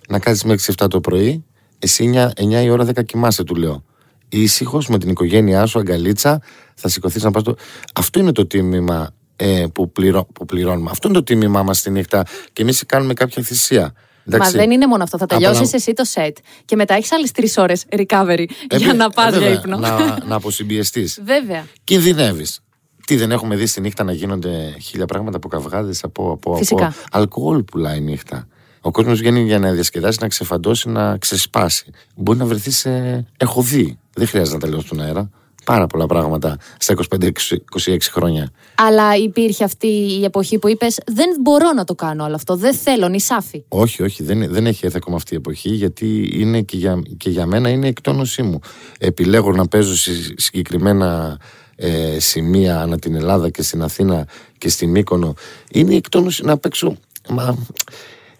να 0.07 0.19
κάτσει 0.19 0.47
μέχρι 0.47 0.73
7 0.81 0.85
το 0.89 0.99
πρωί. 0.99 1.45
Εσύ 1.79 2.11
9, 2.15 2.29
9 2.35 2.63
η 2.63 2.69
ώρα 2.69 2.85
10 2.85 3.03
κοιμάσαι, 3.05 3.43
του 3.43 3.55
λέω. 3.55 3.83
Ήσυχος 4.29 4.87
με 4.87 4.97
την 4.97 5.09
οικογένειά 5.09 5.65
σου, 5.65 5.79
αγκαλίτσα, 5.79 6.41
θα 6.75 6.89
σηκωθείς 6.89 7.23
να 7.23 7.31
πας. 7.31 7.43
Το... 7.43 7.55
Αυτό 7.95 8.19
είναι 8.19 8.31
το 8.31 8.47
τίμημα 8.47 9.09
ε, 9.35 9.65
που, 9.73 9.91
πληρω... 9.91 10.25
που 10.25 10.45
πληρώνουμε. 10.45 10.89
Αυτό 10.91 11.07
είναι 11.07 11.17
το 11.17 11.23
τίμημά 11.23 11.63
μας 11.63 11.77
στη 11.77 11.89
νύχτα. 11.89 12.25
Και 12.53 12.61
εμείς 12.61 12.83
κάνουμε 12.85 13.13
κάποια 13.13 13.43
θυσία. 13.43 13.93
Μα 14.25 14.49
δεν 14.49 14.71
είναι 14.71 14.87
μόνο 14.87 15.03
αυτό, 15.03 15.17
θα 15.17 15.25
τελειώσεις 15.25 15.57
Απολα- 15.57 15.71
εσύ 15.75 15.93
το 15.93 16.03
σετ 16.03 16.37
και 16.65 16.75
μετά 16.75 16.93
έχεις 16.93 17.11
άλλες 17.11 17.31
τρεις 17.31 17.57
ώρες 17.57 17.85
recovery 17.89 18.45
Ε, 18.67 18.77
για 18.77 18.87
βε- 18.87 18.95
να 18.95 19.03
ε, 19.03 19.07
πας 19.15 19.29
για 19.31 19.39
βέβαια, 19.39 19.53
ύπνο. 19.59 19.77
Να, 19.77 20.17
να 20.25 20.35
αποσυμπιεστείς. 20.35 21.19
Βέβαια. 21.23 21.65
Κινδυνεύεις. 21.83 22.59
Τι 23.05 23.15
δεν 23.15 23.31
έχουμε 23.31 23.55
δει 23.55 23.65
στη 23.65 23.81
νύχτα 23.81 24.03
να 24.03 24.11
γίνονται 24.11 24.75
χίλια 24.81 25.05
πράγματα 25.05 25.37
από 25.37 25.47
καυγάδες, 25.47 26.03
από, 26.03 26.31
από, 26.31 26.55
Φυσικά. 26.55 26.85
από 26.85 26.95
αλκοόλ 27.11 27.63
πουλάει 27.63 27.97
η 27.97 28.01
νύχτα. 28.01 28.47
Ο 28.81 28.91
κόσμος 28.91 29.19
βγαίνει 29.19 29.43
για 29.43 29.59
να 29.59 29.71
διασκεδάσει, 29.71 30.17
να 30.21 30.27
ξεφαντώσει, 30.27 30.89
να 30.89 31.17
ξεσπάσει. 31.17 31.85
Μπορεί 32.15 32.37
να 32.37 32.45
βρεθεί 32.45 32.71
σε. 32.71 33.25
Έχω 33.37 33.61
δει. 33.61 33.99
Δεν 34.13 34.27
χρειάζεται 34.27 34.55
να 34.57 34.61
τα 34.61 34.69
λέω 34.69 34.79
στον 34.81 35.01
αέρα. 35.01 35.29
Πάρα 35.65 35.87
πολλά 35.87 36.05
πράγματα 36.05 36.57
στα 36.77 36.95
25-26 37.19 37.97
χρόνια. 38.01 38.51
Αλλά 38.75 39.15
υπήρχε 39.15 39.63
αυτή 39.63 39.87
η 39.87 40.23
εποχή 40.23 40.57
που 40.57 40.67
είπες 40.67 40.99
δεν 41.05 41.29
μπορώ 41.41 41.71
να 41.73 41.83
το 41.83 41.95
κάνω 41.95 42.23
όλο 42.23 42.35
αυτό, 42.35 42.55
δεν 42.55 42.73
θέλω, 42.73 43.07
νησάφι. 43.07 43.63
Όχι, 43.67 44.03
όχι, 44.03 44.23
δεν, 44.23 44.51
δεν 44.51 44.65
έχει 44.65 44.85
έρθει 44.85 44.97
ακόμα 44.97 45.15
αυτή 45.15 45.33
η 45.33 45.37
εποχή, 45.37 45.69
γιατί 45.69 46.29
είναι 46.33 46.61
και 46.61 46.77
για, 46.77 47.01
και 47.17 47.29
για 47.29 47.45
μένα 47.45 47.69
είναι 47.69 47.87
εκτόνωσή 47.87 48.41
μου. 48.41 48.59
Επιλέγω 48.99 49.51
να 49.51 49.67
παίζω 49.67 49.95
σε 49.95 50.11
συγκεκριμένα 50.35 51.39
ε, 51.75 52.19
σημεία 52.19 52.81
ανά 52.81 52.99
την 52.99 53.15
Ελλάδα 53.15 53.49
και 53.49 53.61
στην 53.61 53.83
Αθήνα 53.83 54.27
και 54.57 54.69
στη 54.69 54.87
Μύκονο. 54.87 55.33
Είναι 55.71 55.93
η 55.93 55.95
εκτόνωση 55.95 56.43
να 56.43 56.57
παίξω. 56.57 56.97
Μα, 57.29 57.57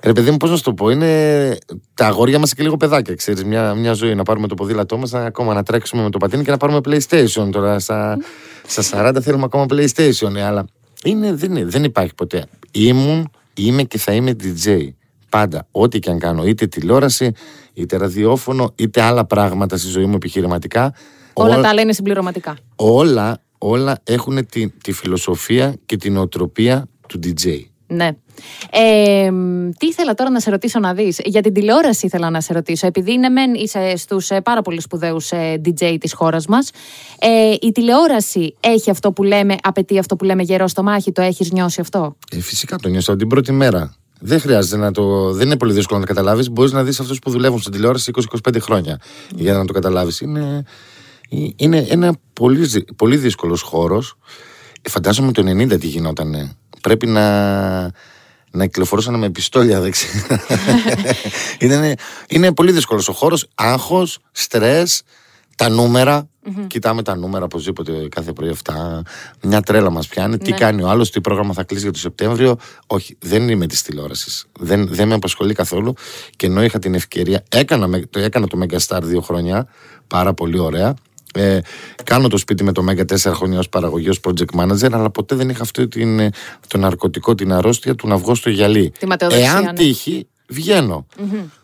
ρε 0.03 0.13
παιδί 0.13 0.31
μου, 0.31 0.37
πώς 0.37 0.49
να 0.49 0.55
σου 0.55 0.63
το 0.63 0.73
πω, 0.73 0.89
είναι 0.89 1.57
τα 1.93 2.05
αγόρια 2.07 2.39
μας 2.39 2.53
και 2.53 2.63
λίγο 2.63 2.77
παιδάκια, 2.77 3.15
ξέρεις. 3.15 3.43
Μια, 3.43 3.73
μια 3.73 3.93
ζωή 3.93 4.15
να 4.15 4.23
πάρουμε 4.23 4.47
το 4.47 4.55
ποδήλατό 4.55 4.97
μας, 4.97 5.13
ακόμα 5.13 5.53
να 5.53 5.63
τρέξουμε 5.63 6.03
με 6.03 6.09
το 6.09 6.17
πατίνι 6.17 6.43
και 6.43 6.51
να 6.51 6.57
πάρουμε 6.57 6.79
PlayStation. 6.85 7.49
Τώρα 7.51 7.79
στα, 7.79 8.17
στα 8.67 9.09
40 9.13 9.21
θέλουμε 9.21 9.43
ακόμα 9.43 9.65
PlayStation, 9.69 10.35
ε, 10.35 10.43
αλλά 10.43 10.65
είναι, 11.03 11.33
δεν, 11.33 11.55
είναι- 11.55 11.65
δεν 11.65 11.83
υπάρχει 11.83 12.15
ποτέ. 12.15 12.45
Ήμουν, 12.71 13.29
είμαι 13.53 13.83
και 13.83 13.97
θα 13.97 14.11
είμαι 14.13 14.35
DJ. 14.43 14.87
Πάντα, 15.29 15.67
ό,τι 15.71 15.99
και 15.99 16.09
αν 16.09 16.19
κάνω, 16.19 16.45
είτε 16.45 16.67
τηλεόραση, 16.67 17.31
είτε 17.73 17.97
ραδιόφωνο, 17.97 18.71
είτε 18.75 19.01
άλλα 19.01 19.25
πράγματα 19.25 19.77
στη 19.77 19.87
ζωή 19.87 20.05
μου 20.05 20.15
επιχειρηματικά. 20.15 20.93
Όλα 21.33 21.53
όλα- 21.53 21.61
τα 21.63 21.69
άλλα 21.69 21.81
είναι 21.81 21.93
συμπληρωματικά. 21.93 22.57
όλα, 22.75 23.41
όλα 23.57 23.99
έχουν 24.03 24.45
τη, 24.49 24.69
τη 24.69 24.91
φιλοσοφία 24.91 25.75
και 25.85 25.97
την 25.97 26.17
οτροπία 26.17 26.87
του 27.07 27.19
DJ. 27.23 27.59
Ναι. 27.87 28.09
Ε, 28.71 29.31
μ, 29.31 29.69
τι 29.77 29.87
ήθελα 29.87 30.13
τώρα 30.13 30.29
να 30.29 30.39
σε 30.39 30.49
ρωτήσω 30.49 30.79
να 30.79 30.93
δεις; 30.93 31.19
Για 31.23 31.41
την 31.41 31.53
τηλεόραση 31.53 32.05
ήθελα 32.05 32.29
να 32.29 32.41
σε 32.41 32.53
ρωτήσω. 32.53 32.87
Επειδή 32.87 33.11
είναι 33.11 33.29
μεν 33.29 33.53
είσαι 33.53 33.95
στους 33.97 34.29
ε, 34.29 34.41
πάρα 34.41 34.61
πολύ 34.61 34.81
σπουδαίους 34.81 35.31
ε, 35.31 35.61
DJ 35.65 35.97
της 35.99 36.13
χώρας 36.13 36.45
μας. 36.45 36.69
Ε, 37.19 37.55
η 37.61 37.71
τηλεόραση 37.71 38.55
έχει 38.59 38.89
αυτό 38.89 39.11
που 39.11 39.23
λέμε, 39.23 39.55
απαιτεί 39.63 39.97
αυτό 39.99 40.15
που 40.15 40.23
λέμε 40.23 40.43
γερό 40.43 40.67
στο 40.67 40.83
μάχη. 40.83 41.11
Το 41.11 41.21
έχεις 41.21 41.51
νιώσει 41.51 41.81
αυτό; 41.81 42.15
Ε, 42.31 42.39
φυσικά 42.41 42.75
το 42.77 42.89
νιώσα 42.89 43.11
από 43.11 43.19
την 43.19 43.29
πρώτη 43.29 43.51
μέρα. 43.51 43.95
Δεν 44.23 44.39
χρειάζεται 44.39 44.77
να 44.77 44.91
το. 44.91 45.31
Δεν 45.33 45.45
είναι 45.45 45.57
πολύ 45.57 45.73
δύσκολο 45.73 45.99
να 45.99 46.05
το 46.05 46.13
καταλάβεις. 46.13 46.49
Μπορείς 46.49 46.71
να 46.71 46.83
δεις 46.83 46.99
αυτούς 46.99 47.19
που 47.19 47.29
δουλεύουν 47.31 47.59
στην 47.59 47.71
τηλεόραση 47.71 48.11
20-25 48.47 48.57
χρόνια 48.61 48.99
για 49.35 49.53
να 49.53 49.65
το 49.65 49.73
καταλάβεις. 49.73 50.19
Είναι, 50.21 50.63
είναι 51.55 51.85
ένα 51.89 52.15
πολύ, 52.33 52.63
ζη- 52.63 52.93
πολύ 52.95 53.17
δύσκολος 53.17 53.61
χώρος. 53.61 54.17
Φαντάζομαι 54.89 55.31
το 55.31 55.41
90 55.41 55.79
τι 55.79 55.87
γινότανε. 55.87 56.51
Πρέπει 56.81 57.07
να, 57.07 57.21
να 58.51 58.65
κυκλοφορούσαν 58.65 59.19
με 59.19 59.29
πιστόλια, 59.29 59.79
δεν 59.81 59.91
ξέρω. 59.91 60.37
είναι, 61.59 61.95
είναι 62.27 62.53
πολύ 62.53 62.71
δύσκολος 62.71 63.07
ο 63.07 63.13
χώρος. 63.13 63.47
Άγχος, 63.55 64.17
στρες, 64.31 65.01
τα 65.55 65.69
νούμερα. 65.69 66.25
Κοιτάμε 66.67 67.03
τα 67.03 67.15
νούμερα 67.15 67.45
οπωσδήποτε 67.45 68.07
κάθε 68.09 68.33
πρωί 68.33 68.49
αυτά. 68.49 69.01
Μια 69.41 69.61
τρέλα 69.61 69.89
μας 69.89 70.07
πιάνει. 70.07 70.37
Τι 70.37 70.51
Ναι. 70.51 70.57
κάνει 70.57 70.83
ο 70.83 70.89
άλλος, 70.89 71.11
τι 71.11 71.21
πρόγραμμα 71.21 71.53
θα 71.53 71.63
κλείσει 71.63 71.83
για 71.83 71.91
το 71.91 71.99
Σεπτέμβριο. 71.99 72.55
Όχι, 72.87 73.17
δεν 73.19 73.49
είμαι 73.49 73.67
της 73.67 73.81
τηλεόρασης. 73.81 74.45
Δεν, 74.59 74.87
δεν 74.87 75.07
με 75.07 75.13
απασχολεί 75.13 75.53
καθόλου. 75.53 75.93
Και 76.35 76.45
ενώ 76.45 76.63
είχα 76.63 76.79
την 76.79 76.93
ευκαιρία, 76.93 77.43
έκανα, 77.49 77.87
με- 77.87 78.05
το, 78.09 78.19
έκανα 78.19 78.47
το 78.47 78.59
Megastar 78.63 78.99
δύο 79.03 79.21
χρόνια. 79.21 79.67
Πάρα 80.07 80.33
πολύ 80.33 80.59
ωραία. 80.59 80.93
Ε, 81.33 81.59
κάνω 82.03 82.27
το 82.27 82.37
σπίτι 82.37 82.63
με 82.63 82.71
το 82.71 82.83
Mega 82.89 83.05
4 83.05 83.15
χρόνια 83.17 83.59
ως 83.59 83.69
παραγωγής, 83.69 84.09
ως 84.09 84.19
project 84.23 84.59
manager, 84.59 84.91
αλλά 84.91 85.09
ποτέ 85.09 85.35
δεν 85.35 85.49
είχα 85.49 85.61
αυτό 85.61 85.87
την, 85.87 86.19
ε, 86.19 86.29
το 86.67 86.77
ναρκωτικό, 86.77 87.35
την 87.35 87.53
αρρώστια 87.53 87.95
του 87.95 88.07
να 88.07 88.17
βγω 88.17 88.35
στο 88.35 88.49
γυαλί. 88.49 88.91
Τη 88.99 89.07
ματαιοδοξία, 89.07 89.51
Εάν 89.51 89.63
ναι. 89.63 89.73
τύχει, 89.73 90.27
βγαίνω. 90.47 91.05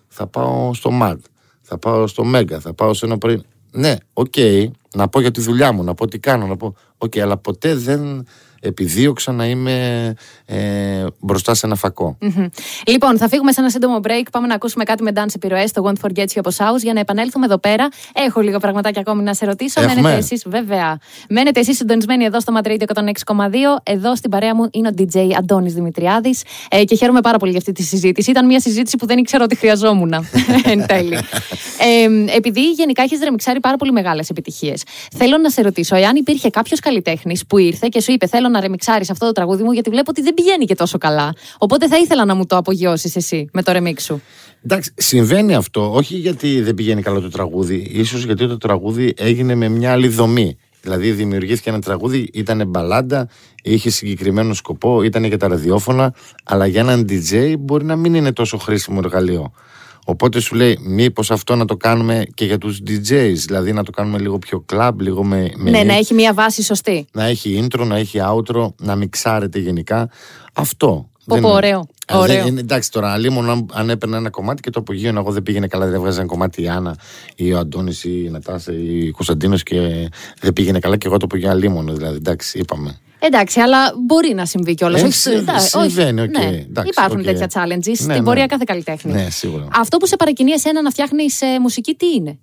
Θα 0.08 0.28
πάω 0.28 0.74
στο 0.74 1.00
MAD, 1.02 1.18
θα 1.62 1.78
πάω 1.78 2.08
στο 2.08 2.24
Mega, 2.36 2.58
θα 2.60 2.74
πάω 2.74 2.94
σε 2.94 3.06
ένα 3.06 3.18
πρωί. 3.18 3.44
Ναι, 3.72 3.96
οκ, 4.14 4.34
να 4.96 5.08
πω 5.08 5.20
για 5.20 5.32
τη 5.32 5.42
δουλειά 5.42 5.72
μου, 5.72 5.84
να 5.84 5.94
πω 5.94 6.08
τι 6.08 6.20
κάνω, 6.20 6.48
να 6.48 6.58
πω. 6.58 6.76
Οκ, 6.98 7.18
αλλά 7.18 7.38
ποτέ 7.38 7.76
δεν 7.76 8.26
επιδίωξα 8.68 9.32
να 9.32 9.46
είμαι 9.46 10.14
ε, 10.46 11.06
μπροστά 11.20 11.54
σε 11.54 11.66
ένα 11.66 11.76
φακό. 11.76 12.18
Μμμ. 12.22 12.48
Λοιπόν, 12.88 13.18
θα 13.18 13.28
φύγουμε 13.28 13.52
σε 13.52 13.60
ένα 13.60 13.70
σύντομο 13.70 14.00
break. 14.04 14.24
Πάμε 14.32 14.48
να 14.48 14.54
ακούσουμε 14.54 14.84
κάτι 14.84 15.04
με 15.04 15.12
dance 15.16 15.36
επιρροές 15.36 15.70
στο 15.70 15.84
Won't 15.86 16.08
Forget 16.08 16.26
You 16.26 16.36
από 16.36 16.50
House 16.58 16.82
για 16.82 16.94
να 16.94 17.00
επανέλθουμε 17.00 17.46
εδώ 17.46 17.58
πέρα. 17.58 17.88
Έχω 18.14 18.42
λίγα 18.42 18.60
πραγματάκια 18.60 19.02
ακόμη 19.02 19.24
να 19.24 19.34
σε 19.34 19.46
ρωτήσω. 19.46 19.82
Έχουμε. 19.82 20.02
Μένετε 20.02 20.18
εσείς, 20.18 20.44
βέβαια. 20.48 21.00
Μένετε 21.30 21.60
εσείς 21.60 21.78
συντονισμένοι 21.78 22.24
εδώ 22.24 22.40
στο 22.40 22.54
Madrid 22.62 22.82
106,2. 22.94 23.04
Εδώ 23.84 24.16
στην 24.16 24.30
παρέα 24.30 24.56
μου 24.56 24.68
είναι 24.72 24.88
ο 24.88 24.92
DJ 24.98 25.32
Αντώνης 25.38 25.74
Δημητριάδης. 25.74 26.44
Ε, 26.70 26.84
και 26.84 26.96
χαίρομαι 26.96 27.22
πάρα 27.22 27.38
πολύ 27.38 27.52
για 27.52 27.60
αυτή 27.60 27.72
τη 27.72 27.84
συζήτηση. 27.84 28.30
Ήταν 28.30 28.46
μια 28.46 28.60
συζήτηση 28.60 28.98
που 28.98 29.06
δεν 29.06 29.18
ήξερα 29.18 29.44
ότι 29.44 29.56
χρειαζόμουν 29.56 30.14
εν 30.72 30.86
τέλει. 30.86 31.14
Ε, 31.16 32.36
επειδή 32.36 32.72
γενικά 32.72 33.04
έχεις 33.04 33.20
ρεμιξάρει 33.20 33.60
πάρα 33.60 33.78
πολύ 33.78 33.92
μεγάλες 33.92 34.30
επιτυχίες, 34.30 34.84
θέλω 35.16 35.38
να 35.38 35.50
σε 35.50 35.62
ρωτήσω 35.62 35.96
εάν 35.96 36.16
υπήρχε 36.16 36.50
κάποιος 36.50 36.80
καλλιτέχνης 36.80 37.46
που 37.46 37.58
ήρθε 37.58 37.88
και 37.92 38.02
σου 38.02 38.12
είπε: 38.12 38.28
Θέλω 38.28 38.48
να 38.48 38.57
ρεμιξάρεις 38.60 39.10
αυτό 39.10 39.26
το 39.26 39.32
τραγούδι 39.32 39.64
μου, 39.64 39.72
γιατί 39.72 39.90
βλέπω 39.90 40.10
ότι 40.10 40.22
δεν 40.22 40.34
πηγαίνει 40.34 40.66
και 40.66 40.76
τόσο 40.76 40.98
καλά. 40.98 41.34
Οπότε 41.58 41.88
θα 41.88 41.98
ήθελα 41.98 42.26
να 42.26 42.36
μου 42.36 42.46
το 42.46 42.58
απογειώσεις 42.58 43.16
εσύ 43.16 43.50
με 43.54 43.64
το 43.64 43.72
ρεμίξ 43.72 44.04
σου. 44.04 44.22
Εντάξει, 44.64 44.94
συμβαίνει 44.98 45.56
αυτό, 45.56 45.94
όχι 45.94 46.16
γιατί 46.16 46.62
δεν 46.62 46.74
πηγαίνει 46.74 47.02
καλά 47.02 47.20
το 47.20 47.30
τραγούδι, 47.30 47.88
ίσως 47.92 48.24
γιατί 48.24 48.48
το 48.48 48.58
τραγούδι 48.58 49.14
έγινε 49.18 49.56
με 49.56 49.68
μια 49.68 49.92
άλλη 49.92 50.08
δομή. 50.08 50.58
Δηλαδή 50.82 51.12
δημιουργήθηκε 51.12 51.70
ένα 51.70 51.82
τραγούδι, 51.82 52.30
ήταν 52.34 52.68
μπαλάντα, 52.68 53.30
είχε 53.64 53.90
συγκεκριμένο 53.90 54.54
σκοπό, 54.54 55.04
ήταν 55.04 55.24
για 55.24 55.38
τα 55.38 55.48
ραδιόφωνα, 55.48 56.14
αλλά 56.44 56.66
για 56.66 56.82
έναν 56.82 57.06
DJ 57.10 57.56
μπορεί 57.60 57.86
να 57.86 57.96
μην 57.96 58.14
είναι 58.14 58.32
τόσο 58.32 58.58
χρήσιμο 58.58 59.00
εργαλείο. 59.04 59.52
Οπότε 60.10 60.40
σου 60.40 60.56
λέει, 60.56 60.78
μήπως 60.82 61.32
αυτό 61.32 61.56
να 61.56 61.66
το 61.66 61.78
κάνουμε 61.78 62.26
και 62.34 62.46
για 62.46 62.58
τους 62.58 62.80
DJs, 62.88 63.34
δηλαδή 63.46 63.74
να 63.74 63.84
το 63.84 63.92
κάνουμε 63.92 64.18
λίγο 64.20 64.40
πιο 64.40 64.66
club, 64.74 64.92
λίγο 65.00 65.24
με. 65.24 65.52
με 65.56 65.70
Ναι, 65.70 65.84
να 65.84 65.94
έχει 65.94 66.14
μια 66.14 66.34
βάση 66.34 66.64
σωστή. 66.64 67.08
να 67.12 67.24
έχει 67.24 67.68
intro, 67.68 67.86
να 67.88 67.98
έχει 67.98 68.20
outro, 68.24 68.68
να 68.82 68.96
μιξάρεται 68.96 69.60
γενικά. 69.60 70.10
Αυτό. 70.54 71.10
Πω, 71.26 71.34
Δεν 71.34 71.42
πω, 71.42 71.48
είναι. 71.48 71.58
ωραίο, 71.58 71.88
Ε, 72.08 72.16
ωραίο. 72.18 72.36
δεν- 72.38 72.48
είναι- 72.48 72.60
εντάξει 72.60 72.92
τώρα, 72.92 73.12
αλίμονο 73.12 73.50
αν, 73.50 73.66
αν 73.74 73.90
έπαιρνε 73.90 74.18
ένα 74.18 74.30
κομμάτι 74.30 74.62
και 74.62 74.70
το 74.70 74.80
απογείωνε, 74.80 75.20
εγώ 75.20 75.32
δεν 75.32 75.44
πήγαινε 75.44 75.68
καλά, 75.68 75.86
δεν 75.86 75.94
έβγαζε 75.94 76.20
ένα 76.20 76.28
κομμάτι 76.28 76.62
η 76.62 76.68
Άννα 76.68 76.96
ή 77.36 77.54
ο 77.54 77.58
Αντώνης 77.58 78.04
ή 78.04 78.22
η 78.26 78.30
Νατάσα 78.30 78.72
ή 78.74 79.08
ο 79.08 79.12
Κωνσταντίνος 79.12 79.64
και 79.64 80.10
δεν 80.42 80.54
πήγαινε 80.54 80.80
καλά 80.80 80.98
και 80.98 81.08
εγώ 81.08 81.18
το 81.18 81.26
απογείωνα, 81.26 81.54
αλίμονο. 81.54 81.96
Δηλαδή, 81.96 82.16
εντάξει, 82.16 82.60
είπαμε. 82.60 83.00
Εντάξει, 83.20 83.60
αλλά 83.60 83.94
μπορεί 84.06 84.34
να 84.34 84.46
συμβεί 84.46 84.74
κιόλας. 84.74 85.26
Ε, 85.26 85.40
συμβαίνει, 85.60 86.22
οκ. 86.22 86.38
Ναι. 86.38 86.66
Υπάρχουν 86.86 87.24
τέτοια 87.24 87.50
challenges 87.54 87.94
στην 87.94 88.08
ναι. 88.08 88.22
πορεία 88.22 88.46
κάθε 88.46 88.64
καλλιτέχνη. 88.66 89.12
Ναι, 89.12 89.30
σίγουρα. 89.30 89.68
Αυτό 89.74 89.98
που 89.98 90.08
σε 90.08 90.16
παρακινεί 90.16 90.52
εσένα 90.52 90.82
να 90.82 90.90
φτιάχνεις 90.90 91.40
μουσική, 91.62 91.94
τι 91.94 92.06
είναι; 92.14 92.40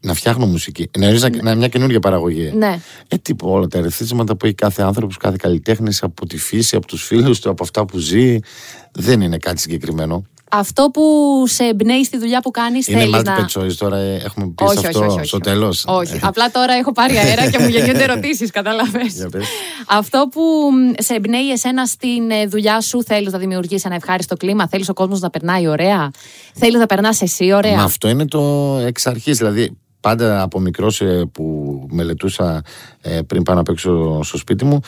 Να 0.00 0.14
φτιάχνω 0.14 0.46
μουσική. 0.46 0.90
Να 0.98 1.06
ορίζει 1.06 1.26
να 1.42 1.54
μια 1.54 1.68
καινούργια 1.68 2.00
παραγωγή. 2.00 2.52
Ναι. 2.54 2.80
Ε, 3.08 3.16
τύπου 3.16 3.48
όλα 3.48 3.66
τα 3.66 3.78
ερεθίσματα 3.78 4.36
που 4.36 4.46
έχει 4.46 4.54
κάθε 4.54 4.82
άνθρωπος, 4.82 5.16
κάθε 5.16 5.36
καλλιτέχνης 5.40 6.02
από 6.02 6.26
τη 6.26 6.38
φύση, 6.38 6.76
από 6.76 6.86
τους 6.86 7.06
φίλους 7.06 7.40
του, 7.40 7.50
από 7.50 7.62
αυτά 7.62 7.84
που 7.84 7.98
ζει. 7.98 8.38
Δεν 8.92 9.20
είναι 9.20 9.38
κάτι 9.38 9.60
συγκεκριμένο. 9.60 10.24
Αυτό 10.50 10.90
που 10.92 11.02
σε 11.46 11.64
εμπνέει 11.64 12.04
στη 12.04 12.18
δουλειά 12.18 12.40
που 12.40 12.50
κάνεις, 12.50 12.86
Είναι 12.88 12.98
θέλεις 13.00 13.14
multiple 13.16 13.24
να. 13.24 13.46
choice 13.62 13.72
τώρα, 13.78 13.96
ε, 13.96 14.14
έχουμε 14.24 14.46
πει 14.54 14.62
Όχι, 14.64 14.72
σε 14.72 14.78
όχι, 14.78 14.86
αυτό 14.86 15.00
όχι, 15.00 15.18
όχι. 15.18 15.26
στο 15.26 15.38
τέλος. 15.38 15.84
Όχι. 15.86 16.18
Απλά 16.22 16.50
τώρα 16.50 16.72
έχω 16.74 16.92
πάρει 16.92 17.16
αέρα 17.20 17.50
και 17.50 17.58
μου 17.58 17.68
γεννιούνται 17.68 18.02
ερωτήσεις, 18.02 18.50
κατάλαβε. 18.50 19.00
Για 19.06 19.28
πες. 19.28 19.46
Αυτό 19.86 20.28
που 20.32 20.40
μ, 20.72 20.92
σε 21.02 21.14
εμπνέει 21.14 21.50
εσένα 21.50 21.86
στην 21.86 22.30
ε, 22.30 22.46
δουλειά 22.46 22.80
σου, 22.80 23.02
θέλεις 23.04 23.32
να 23.32 23.38
δημιουργήσει 23.38 23.82
ένα 23.86 23.94
ευχάριστο 23.94 24.36
κλίμα, 24.36 24.68
θέλεις 24.68 24.88
ο 24.88 24.92
κόσμος 24.92 25.20
να 25.20 25.30
περνάει 25.30 25.66
ωραία, 25.66 26.10
θέλεις 26.54 26.78
να 26.78 26.86
περνάς 26.86 27.22
εσύ 27.22 27.52
ωραία; 27.52 27.76
Μα 27.76 27.82
αυτό 27.82 28.08
είναι 28.08 28.24
το 28.26 28.76
εξ 28.86 29.06
αρχής. 29.06 29.36
Δηλαδή, 29.38 29.76
πάντα 30.06 30.42
από 30.42 30.60
μικρός 30.60 31.02
που 31.32 31.86
μελετούσα 31.90 32.62
ε, 33.00 33.20
πριν 33.22 33.42
πάω 33.42 33.56
να 33.56 33.62
παίξω 33.62 34.22
στο 34.22 34.36
σπίτι 34.36 34.64
μου, 34.64 34.80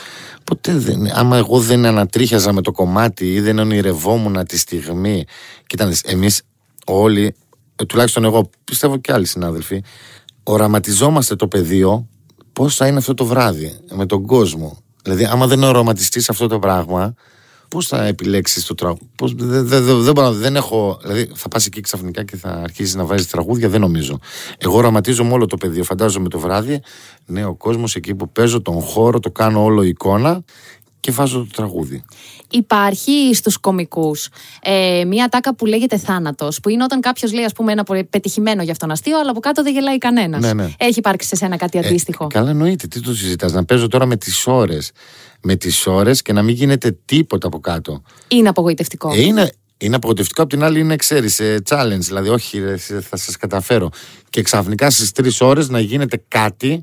ποτέ 0.44 0.78
δεν. 0.78 1.10
Άμα 1.12 1.36
εγώ 1.36 1.60
δεν 1.60 1.86
ανατρίχιαζα 1.86 2.52
με 2.52 2.60
το 2.62 2.72
κομμάτι 2.72 3.32
ή 3.32 3.40
δεν 3.40 3.58
ονειρευόμουν 3.58 4.46
τη 4.46 4.58
στιγμή. 4.58 5.24
Κοίτα, 5.66 5.92
εμείς 6.04 6.42
όλοι, 6.86 7.34
ε, 7.76 7.84
τουλάχιστον 7.84 8.24
εγώ, 8.24 8.50
πιστεύω 8.64 8.96
και 8.96 9.12
άλλοι 9.12 9.26
συνάδελφοι, 9.26 9.82
οραματιζόμαστε 10.42 11.36
το 11.36 11.48
πεδίο 11.48 12.08
πώς 12.52 12.76
θα 12.76 12.86
είναι 12.86 12.98
αυτό 12.98 13.14
το 13.14 13.24
βράδυ 13.24 13.78
με 13.90 14.06
τον 14.06 14.26
κόσμο. 14.26 14.78
Δηλαδή, 15.02 15.24
άμα 15.24 15.46
δεν 15.46 15.62
οραματιστείς 15.62 16.28
αυτό 16.28 16.46
το 16.46 16.58
πράγμα, 16.58 17.14
Πώς 17.68 17.86
θα 17.86 18.04
επιλέξεις 18.04 18.64
το 18.64 18.74
τραγούδι; 18.74 19.08
Δεν, 19.36 19.66
δεν, 19.66 19.84
δεν, 19.84 20.02
δεν, 20.02 20.12
μπορώ, 20.12 20.32
δεν 20.32 20.56
έχω. 20.56 20.98
Δηλαδή, 21.02 21.30
θα 21.34 21.48
πας 21.48 21.66
εκεί 21.66 21.80
ξαφνικά 21.80 22.24
και 22.24 22.36
θα 22.36 22.48
αρχίσεις 22.50 22.94
να 22.94 23.04
βάζεις 23.04 23.28
τραγούδια. 23.28 23.68
Δεν 23.68 23.80
νομίζω. 23.80 24.18
Εγώ 24.58 24.76
οραματίζομαι 24.76 25.32
όλο 25.32 25.46
το 25.46 25.56
πεδίο. 25.56 25.84
Φαντάζομαι 25.84 26.28
το 26.28 26.38
βράδυ. 26.38 26.80
Ναι, 27.26 27.44
ο 27.44 27.54
κόσμος 27.54 27.94
εκεί 27.94 28.14
που 28.14 28.30
παίζω 28.32 28.62
τον 28.62 28.80
χώρο, 28.80 29.20
το 29.20 29.30
κάνω 29.30 29.62
όλο 29.64 29.82
εικόνα 29.82 30.44
και 31.00 31.10
βάζω 31.10 31.38
το 31.38 31.50
τραγούδι. 31.54 32.04
Υπάρχει 32.50 33.30
στους 33.34 33.56
κομικούς 33.56 34.28
ε, 34.62 35.04
μια 35.06 35.28
τάκα 35.28 35.54
που 35.54 35.66
λέγεται 35.66 35.98
θάνατος 35.98 36.60
που 36.60 36.68
είναι 36.68 36.82
όταν 36.84 37.00
κάποιος 37.00 37.32
λέει 37.32 37.44
ας 37.44 37.52
πούμε 37.52 37.72
ένα 37.72 37.82
πολύ 37.82 38.04
πετυχημένο 38.04 38.62
για 38.62 38.72
αυτόν 38.72 38.90
αστείο 38.90 39.18
αλλά 39.18 39.30
από 39.30 39.40
κάτω 39.40 39.62
δεν 39.62 39.72
γελάει 39.72 39.98
κανένας. 39.98 40.40
Ναι, 40.40 40.52
ναι. 40.52 40.70
Έχει 40.78 40.98
υπάρξει 40.98 41.28
σε 41.28 41.36
σένα 41.36 41.56
κάτι 41.56 41.78
αντίστοιχο; 41.78 42.24
Ε, 42.24 42.26
καλά, 42.26 42.50
εννοείται. 42.50 42.86
Τι 42.86 43.00
το 43.00 43.14
συζητάς. 43.14 43.52
Να 43.52 43.64
παίζω 43.64 43.88
τώρα 43.88 44.06
με 44.06 44.16
τις 44.16 44.46
ώρες. 44.46 44.90
Με 45.42 45.56
τις 45.56 45.86
ώρες 45.86 46.22
και 46.22 46.32
να 46.32 46.42
μην 46.42 46.54
γίνεται 46.54 46.98
τίποτα 47.04 47.46
από 47.46 47.60
κάτω. 47.60 48.02
Είναι 48.28 48.48
απογοητευτικό. 48.48 49.12
Ε, 49.12 49.20
είναι, 49.20 49.52
είναι 49.78 49.96
απογοητευτικό, 49.96 50.42
απ' 50.42 50.48
την 50.48 50.62
άλλη 50.62 50.80
είναι, 50.80 50.96
ξέρεις, 50.96 51.40
challenge. 51.68 51.98
Δηλαδή, 51.98 52.28
όχι, 52.28 52.58
ρε, 52.58 52.76
θα 53.00 53.16
σας 53.16 53.36
καταφέρω. 53.36 53.90
Και 54.30 54.42
ξαφνικά 54.42 54.90
στις 54.90 55.12
τρεις 55.12 55.40
ώρες 55.40 55.68
να 55.68 55.80
γίνεται 55.80 56.24
κάτι, 56.28 56.80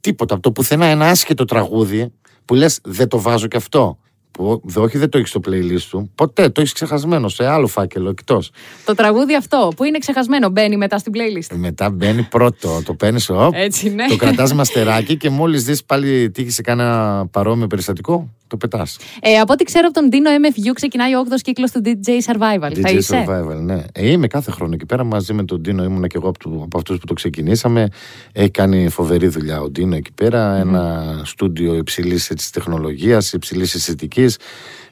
τίποτα 0.00 0.34
από 0.34 0.42
το 0.42 0.52
πουθενά, 0.52 0.86
ένα 0.86 1.08
άσχετο 1.08 1.44
τραγούδι 1.44 2.12
που 2.44 2.54
λες, 2.54 2.78
δεν 2.84 3.08
το 3.08 3.20
βάζω 3.20 3.46
κι 3.46 3.56
αυτό. 3.56 3.98
Που, 4.30 4.60
δε- 4.64 4.80
όχι, 4.80 4.98
δεν 4.98 5.08
το 5.08 5.18
έχεις 5.18 5.30
στο 5.30 5.40
playlist 5.46 5.80
του. 5.90 6.10
Ποτέ 6.14 6.48
το 6.48 6.60
έχεις 6.60 6.72
ξεχασμένο 6.72 7.28
σε 7.28 7.46
άλλο 7.46 7.66
φάκελο 7.66 8.08
εκτός. 8.08 8.50
Το 8.84 8.94
τραγούδι 8.94 9.34
αυτό 9.36 9.72
που 9.76 9.84
είναι 9.84 9.98
ξεχασμένο 9.98 10.48
μπαίνει 10.48 10.76
μετά 10.76 10.98
στην 10.98 11.12
playlist. 11.16 11.56
Μετά 11.56 11.90
μπαίνει 11.90 12.22
πρώτο, 12.22 12.82
το 12.84 12.94
παίρνεις, 12.94 13.30
Έτσι, 13.52 13.90
ναι. 13.90 14.06
το 14.08 14.16
κρατάς 14.16 14.52
μαστεράκι 14.54 15.16
και 15.16 15.30
μόλις 15.30 15.64
δεις 15.64 15.84
πάλι 15.84 16.30
τύχει 16.30 16.50
σε 16.50 16.62
κάνα 16.62 17.26
παρόμοιο 17.30 17.66
περιστατικό, 17.66 18.30
το 18.56 18.68
πετάς. 18.68 18.98
Ε, 19.20 19.36
από 19.38 19.52
ό,τι 19.52 19.64
ξέρω 19.64 19.88
από 19.90 20.00
τον 20.00 20.08
Dino 20.12 20.46
MFU 20.46 20.72
ξεκινάει 20.74 21.14
ο 21.14 21.24
8ο 21.30 21.40
κύκλος 21.42 21.70
του 21.70 21.80
DJ 21.84 22.08
Survival. 22.08 22.72
θα 22.82 22.90
DJ 22.90 22.94
είσαι; 22.94 23.24
Survival, 23.28 23.56
ναι. 23.60 23.82
Ε, 23.92 24.10
είμαι 24.10 24.26
κάθε 24.26 24.50
χρόνο 24.50 24.74
εκεί 24.74 24.86
πέρα 24.86 25.04
μαζί 25.04 25.32
με 25.32 25.44
τον 25.44 25.60
Ντίνο. 25.60 25.84
Ήμουνα 25.84 26.06
και 26.06 26.16
εγώ 26.16 26.28
από, 26.28 26.38
του- 26.38 26.60
από 26.64 26.76
αυτούς 26.78 26.98
που 26.98 27.06
το 27.06 27.14
ξεκινήσαμε. 27.14 27.88
Έχει 28.32 28.50
κάνει 28.50 28.88
φοβερή 28.88 29.26
δουλειά 29.28 29.60
ο 29.60 29.70
Ντίνο 29.70 29.96
εκεί 29.96 30.12
πέρα. 30.12 30.56
Ένα 30.56 31.04
στούντιο 31.24 31.74
υψηλής 31.74 32.50
τεχνολογίας, 32.52 33.32
υψηλής 33.32 33.74
αισθητικής. 33.74 34.36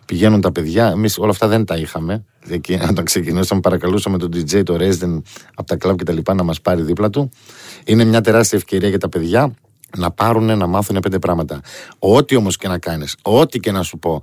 Πηγαίνουν 0.06 0.40
τα 0.40 0.52
παιδιά. 0.52 0.86
Εμείς 0.88 1.18
όλα 1.18 1.30
αυτά 1.30 1.48
δεν 1.48 1.64
τα 1.64 1.76
είχαμε. 1.76 2.24
Εκεί, 2.48 2.78
όταν 2.90 3.04
ξεκινήσαμε, 3.04 3.60
παρακαλούσαμε 3.60 4.18
τον 4.18 4.30
DJ, 4.34 4.62
το 4.64 4.76
Resident 4.80 5.20
από 5.54 5.66
τα 5.66 5.76
κλαμπ 5.76 5.96
και 5.96 6.04
τα 6.04 6.12
λοιπά 6.12 6.34
να 6.34 6.42
μας 6.42 6.60
πάρει 6.60 6.82
δίπλα 6.82 7.10
του. 7.10 7.30
Είναι 7.84 8.04
μια 8.04 8.20
τεράστια 8.20 8.58
ευκαιρία 8.58 8.88
για 8.88 8.98
τα 8.98 9.08
παιδιά 9.08 9.54
να 9.96 10.10
πάρουν 10.10 10.58
να 10.58 10.66
μάθουν 10.66 11.00
πέντε 11.00 11.18
πράγματα. 11.18 11.60
Ό,τι 11.98 12.36
όμως 12.36 12.56
και 12.56 12.68
να 12.68 12.78
κάνεις, 12.78 13.16
ό,τι 13.22 13.60
και 13.60 13.72
να 13.72 13.82
σου 13.82 13.98
πω, 13.98 14.22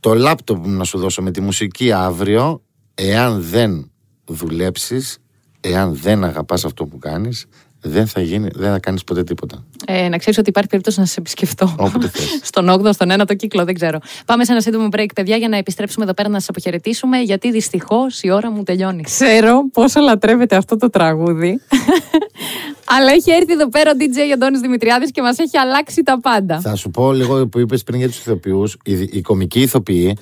το 0.00 0.14
λάπτοπ 0.14 0.66
να 0.66 0.84
σου 0.84 0.98
δώσω 0.98 1.22
με 1.22 1.30
τη 1.30 1.40
μουσική 1.40 1.92
αύριο, 1.92 2.62
εάν 2.94 3.42
δεν 3.42 3.90
δουλέψεις, 4.24 5.18
εάν 5.60 5.94
δεν 5.94 6.24
αγαπάς 6.24 6.64
αυτό 6.64 6.86
που 6.86 6.98
κάνεις, 6.98 7.46
δεν 7.82 8.06
θα, 8.06 8.20
γίνει, 8.20 8.48
δεν 8.54 8.70
θα 8.72 8.78
κάνεις 8.78 9.04
ποτέ 9.04 9.24
τίποτα. 9.24 9.64
Ε, 9.86 10.08
να 10.08 10.16
ξέρεις 10.16 10.38
ότι 10.38 10.48
υπάρχει 10.48 10.68
περίπτωση 10.68 11.00
να 11.00 11.06
σε 11.06 11.14
επισκεφτώ. 11.18 11.74
Όποτε 11.78 12.08
θες. 12.08 12.40
Στον 12.50 12.70
8ο, 12.70 12.92
στον 12.92 13.08
1ο 13.10 13.36
κύκλο, 13.36 13.64
δεν 13.64 13.74
ξέρω. 13.74 13.98
Πάμε 14.26 14.44
σε 14.44 14.52
ένα 14.52 14.60
σύντομο 14.60 14.88
break, 14.92 15.08
παιδιά, 15.14 15.36
για 15.36 15.48
να 15.48 15.56
επιστρέψουμε 15.56 16.04
εδώ 16.04 16.14
πέρα 16.14 16.28
να 16.28 16.38
σας 16.38 16.48
αποχαιρετήσουμε, 16.48 17.18
γιατί 17.18 17.50
δυστυχώς 17.50 18.22
η 18.22 18.30
ώρα 18.30 18.50
μου 18.50 18.62
τελειώνει. 18.62 19.02
Ξέρω 19.02 19.68
πόσο 19.72 20.00
λατρεύετε 20.00 20.56
αυτό 20.56 20.76
το 20.76 20.90
τραγούδι. 20.90 21.60
Αλλά 22.96 23.10
έχει 23.10 23.30
έρθει 23.30 23.52
εδώ 23.52 23.68
πέρα 23.68 23.90
ο 23.90 23.94
DJ 23.98 24.32
Αντώνης 24.34 24.60
Δημητριάδης 24.60 25.10
και 25.10 25.22
μας 25.22 25.38
έχει 25.38 25.58
αλλάξει 25.58 26.02
τα 26.02 26.20
πάντα. 26.20 26.60
Θα 26.60 26.74
σου 26.74 26.90
πω 26.90 27.12
λίγο 27.12 27.46
που 27.46 27.58
είπες 27.58 27.82
πριν 27.82 27.98
για 27.98 28.08
τους 28.08 28.18
ηθοποιούς. 28.18 28.76
Οι, 28.84 28.92
οι 28.92 29.20
κομικοί 29.20 29.60
ηθοποιοί, 29.60 30.16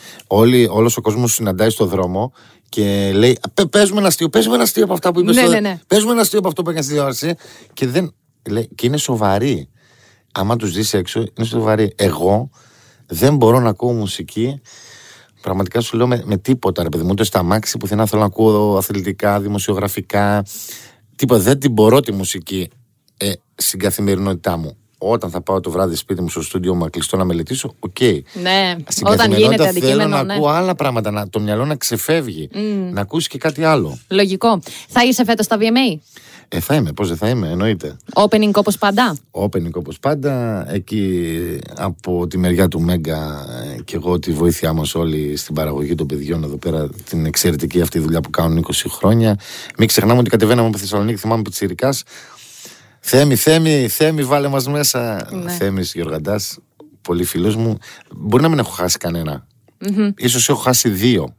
όλος 0.71 0.97
ο 0.97 1.01
κόσμος 1.01 1.33
συναντάει 1.35 1.71
στο 1.71 1.87
δρόμο 1.87 2.33
και 2.69 3.13
λέει: 3.15 3.39
«Πε- 3.55 3.67
Πες 3.67 3.91
μου 3.91 3.99
ένα 3.99 4.07
αστείο, 4.07 4.29
πες 4.29 4.47
μου 4.47 4.55
ένα 4.55 4.63
αστείο 4.63 4.85
από 4.85 4.93
αυτά 4.93 5.13
που 5.13 5.21
είπες. 5.21 5.37
Ναι, 5.37 5.47
ναι, 5.49 5.61
ναι. 5.61 5.81
Πες 5.87 6.05
μου 6.05 6.11
ένα 6.11 6.21
αστείο 6.21 6.39
από 6.39 6.49
αυτό 6.49 6.63
που 6.63 6.69
έκανες 6.71 6.85
στη 6.85 6.95
τηλεόραση. 6.95 7.35
Και, 7.73 7.87
δεν, 7.87 8.15
λέει, 8.51 8.69
και 8.75 8.87
είναι 8.87 8.97
σοβαροί. 8.97 9.69
Άμα 10.33 10.57
τους 10.57 10.73
δει 10.73 10.99
έξω, 10.99 11.25
είναι 11.35 11.47
σοβαροί. 11.47 11.93
Εγώ 11.97 12.51
δεν 13.07 13.37
μπορώ 13.37 13.61
να 13.61 13.69
ακούω 13.69 13.93
μουσική. 13.93 14.61
Πραγματικά 15.41 15.81
σου 15.81 15.97
λέω 15.97 16.07
με, 16.07 16.23
με 16.25 16.37
τίποτα, 16.37 16.83
ρε 16.83 16.89
παιδί 16.89 17.03
μου. 17.03 17.09
Ούτε 17.13 17.25
στα 17.25 17.43
μάξι 17.43 17.77
πουθενά 17.77 18.07
θέλω 18.07 18.21
να 18.21 18.27
ακούω 18.27 18.77
αθλητικά, 18.77 19.41
δημοσιογραφικά. 19.41 20.45
Τίποτα. 21.17 21.41
Δεν 21.41 21.59
την 21.59 21.73
μπορώ 21.73 22.01
τη 22.01 22.13
μουσική 22.13 22.71
ε, 23.17 23.33
στην 23.55 23.79
καθημερινότητά 23.79 24.57
μου. 24.57 24.77
Όταν 24.99 25.31
θα 25.31 25.41
πάω 25.41 25.61
το 25.61 25.71
βράδυ 25.71 25.95
σπίτι 25.95 26.21
μου 26.21 26.29
στο 26.29 26.43
στούντιο 26.43 26.75
μου 26.75 26.91
κλειστό 26.91 27.17
να 27.17 27.25
μελετήσω, 27.25 27.75
οκ. 27.79 28.01
Ναι, 28.43 28.77
Στην 28.89 29.07
όταν 29.07 29.19
καθημερινότητα 29.19 29.37
γίνεται 29.37 29.57
θέλω 29.57 29.69
αντικείμενο, 29.69 30.17
να 30.17 30.23
ναι. 30.23 30.35
ακούω 30.35 30.49
άλλα 30.49 30.75
πράγματα, 30.75 31.11
να, 31.11 31.29
το 31.29 31.41
μυαλό 31.41 31.65
να 31.65 31.77
ξεφεύγει, 31.77 32.49
να 32.93 33.01
ακούσει 33.01 33.29
και 33.29 33.39
κάτι 33.39 33.65
άλλο. 33.65 33.99
Λογικό. 34.09 34.61
Θα 34.89 35.05
είσαι 35.05 35.25
φέτος 35.25 35.45
στα 35.45 35.57
VMA. 35.61 35.99
Ε, 36.51 36.61
θα 36.61 36.75
είμαι, 36.75 36.93
πώς 36.93 37.09
δεν 37.09 37.17
θα 37.17 37.29
είμαι, 37.29 37.49
εννοείται. 37.49 37.97
Opening 38.15 38.53
όπως 38.53 38.79
πάντα. 38.79 39.17
Opening 39.31 39.73
όπως 39.73 39.99
πάντα. 39.99 40.65
Εκεί 40.73 41.29
από 41.77 42.27
τη 42.27 42.39
μεριά 42.39 42.69
του 42.69 42.81
Mega 42.81 43.47
ε, 43.77 43.83
και 43.85 43.97
εγώ 43.97 44.19
τη 44.19 44.33
βοήθειά 44.33 44.73
μας 44.73 44.95
όλοι 44.95 45.37
στην 45.37 45.55
παραγωγή 45.55 45.95
των 45.95 46.07
παιδιών 46.07 46.45
εδώ 46.45 46.57
πέρα, 46.57 46.89
την 47.09 47.27
εξαιρετική 47.27 47.81
αυτή 47.81 47.99
δουλειά 47.99 48.21
που 48.21 48.31
κάνουν 48.31 48.65
20 48.67 48.73
χρόνια. 48.89 49.39
Μην 49.79 49.89
ξεχνάμε 49.89 50.19
ότι 50.19 50.31
κατεβαίναμε 50.31 50.69
από 50.69 50.79
Θεσσαλονίκη, 50.79 51.19
θυμάμαι 51.19 51.43
Πιτσυρικά. 51.43 51.95
Θέμη, 53.11 53.37
Θέμη, 53.37 53.89
Θέμη, 53.89 54.23
βάλε 54.23 54.49
μας 54.49 54.69
μέσα. 54.69 55.29
Ναι. 55.33 55.53
Θέμης 55.53 55.93
Γιωργαντάς, 55.93 56.59
πολύ 57.03 57.25
φίλος 57.25 57.57
μου. 57.57 57.79
Μπορεί 58.17 58.43
να 58.43 58.49
μην 58.49 58.59
έχω 58.59 58.71
χάσει 58.71 58.99
κανένα. 58.99 59.47
Ίσως 60.17 60.49
έχω 60.49 60.61
χάσει 60.61 60.89
δύο, 60.89 61.35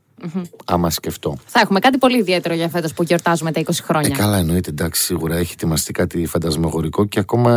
άμα 0.66 0.90
σκεφτώ. 0.90 1.38
Θα 1.46 1.60
έχουμε 1.60 1.80
κάτι 1.80 1.98
πολύ 1.98 2.18
ιδιαίτερο 2.18 2.56
για 2.56 2.70
φέτος 2.70 2.94
που 2.94 3.04
γιορτάζουμε 3.04 3.52
τα 3.52 3.60
20 3.60 3.70
Ε, 3.70 3.74
χρόνια. 3.84 4.10
καλά, 4.10 4.38
εννοείται. 4.38 4.70
Εντάξει, 4.70 5.04
σίγουρα 5.04 5.36
έχει 5.36 5.52
ετοιμαστεί 5.54 5.92
κάτι 5.92 6.26
φαντασμαγορικό 6.26 7.06
και 7.06 7.20
ακόμα 7.20 7.52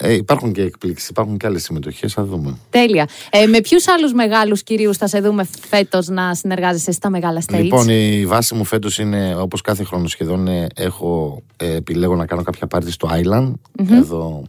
ε, 0.00 0.12
υπάρχουν 0.12 0.52
και 0.52 0.62
εκπλήξεις, 0.62 1.08
υπάρχουν 1.08 1.36
και 1.36 1.46
άλλες 1.46 1.62
συμμετοχές. 1.62 2.12
Θα 2.12 2.24
δούμε. 2.24 2.56
Τέλεια. 2.70 3.08
Ε, 3.30 3.46
με 3.46 3.60
ποιους 3.60 3.88
άλλους 3.88 4.12
μεγάλους 4.12 4.62
κυρίους 4.62 4.96
θα 4.96 5.06
σε 5.06 5.20
δούμε 5.20 5.46
φέτος 5.68 6.08
να 6.08 6.34
συνεργάζεσαι 6.34 6.92
στα 6.92 7.10
μεγάλα 7.10 7.42
stage; 7.46 7.62
Λοιπόν, 7.62 7.88
η 7.88 8.26
βάση 8.26 8.54
μου 8.54 8.64
φέτος 8.64 8.98
είναι 8.98 9.34
όπως 9.36 9.60
κάθε 9.60 9.84
χρόνο 9.84 10.06
σχεδόν. 10.06 10.46
ε, 10.48 10.66
έχω 10.74 11.42
ε, 11.56 11.74
επιλέγω 11.74 12.14
να 12.16 12.26
κάνω 12.26 12.42
κάποια 12.42 12.66
πάρτι 12.66 12.90
στο 12.90 13.08
Island, 13.12 13.52
εδώ 13.90 14.44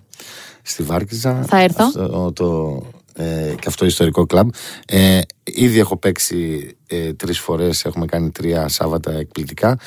στη 0.61 0.83
Βάρκιζα. 0.83 1.43
Θα 1.47 1.59
έρθω. 1.61 1.83
Αυτό, 1.85 2.31
το, 2.35 2.81
ε, 3.17 3.55
και 3.59 3.67
αυτό 3.67 3.85
ιστορικό 3.85 4.25
κλαμπ. 4.25 4.49
Ε, 4.87 5.19
ήδη 5.43 5.79
έχω 5.79 5.97
παίξει 5.97 6.69
ε, 6.87 7.13
τρεις 7.13 7.39
φορές, 7.39 7.85
έχουμε 7.85 8.05
κάνει 8.05 8.31
τρία 8.31 8.67
Σάββατα 8.67 9.11
εκπληκτικά 9.11 9.79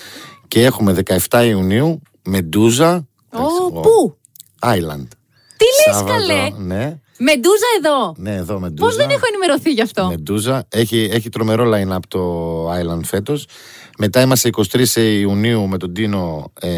και 0.48 0.64
έχουμε 0.64 0.96
17 1.30 1.44
Ιουνίου 1.46 2.02
Μεντούζα. 2.22 3.06
Ω, 3.32 3.70
πού; 3.80 4.16
Island. 4.60 5.08
Τι 5.56 5.64
λες 5.64 5.96
Σάββατο, 5.96 6.12
καλέ; 6.12 6.50
Ναι, 6.56 6.98
Μεντούζα 7.18 7.66
εδώ; 7.78 8.14
ναι, 8.16 8.34
εδώ 8.34 8.58
Μεντούζα. 8.58 8.88
Πώς 8.88 8.96
δεν 8.96 9.10
έχω 9.10 9.22
ενημερωθεί 9.28 9.70
γι' 9.72 9.82
αυτό; 9.82 10.06
Μεντούζα. 10.06 10.66
Έχει, 10.68 11.08
έχει 11.12 11.28
τρομερό 11.28 11.72
line-up 11.74 11.98
το 12.08 12.72
Island 12.72 13.00
φέτος. 13.04 13.46
Μετά 14.00 14.20
είμαστε 14.20 14.50
23 14.52 14.86
Ιουνίου 14.96 15.68
με 15.68 15.76
τον 15.76 15.92
Τίνο 15.94 16.52
ε, 16.60 16.68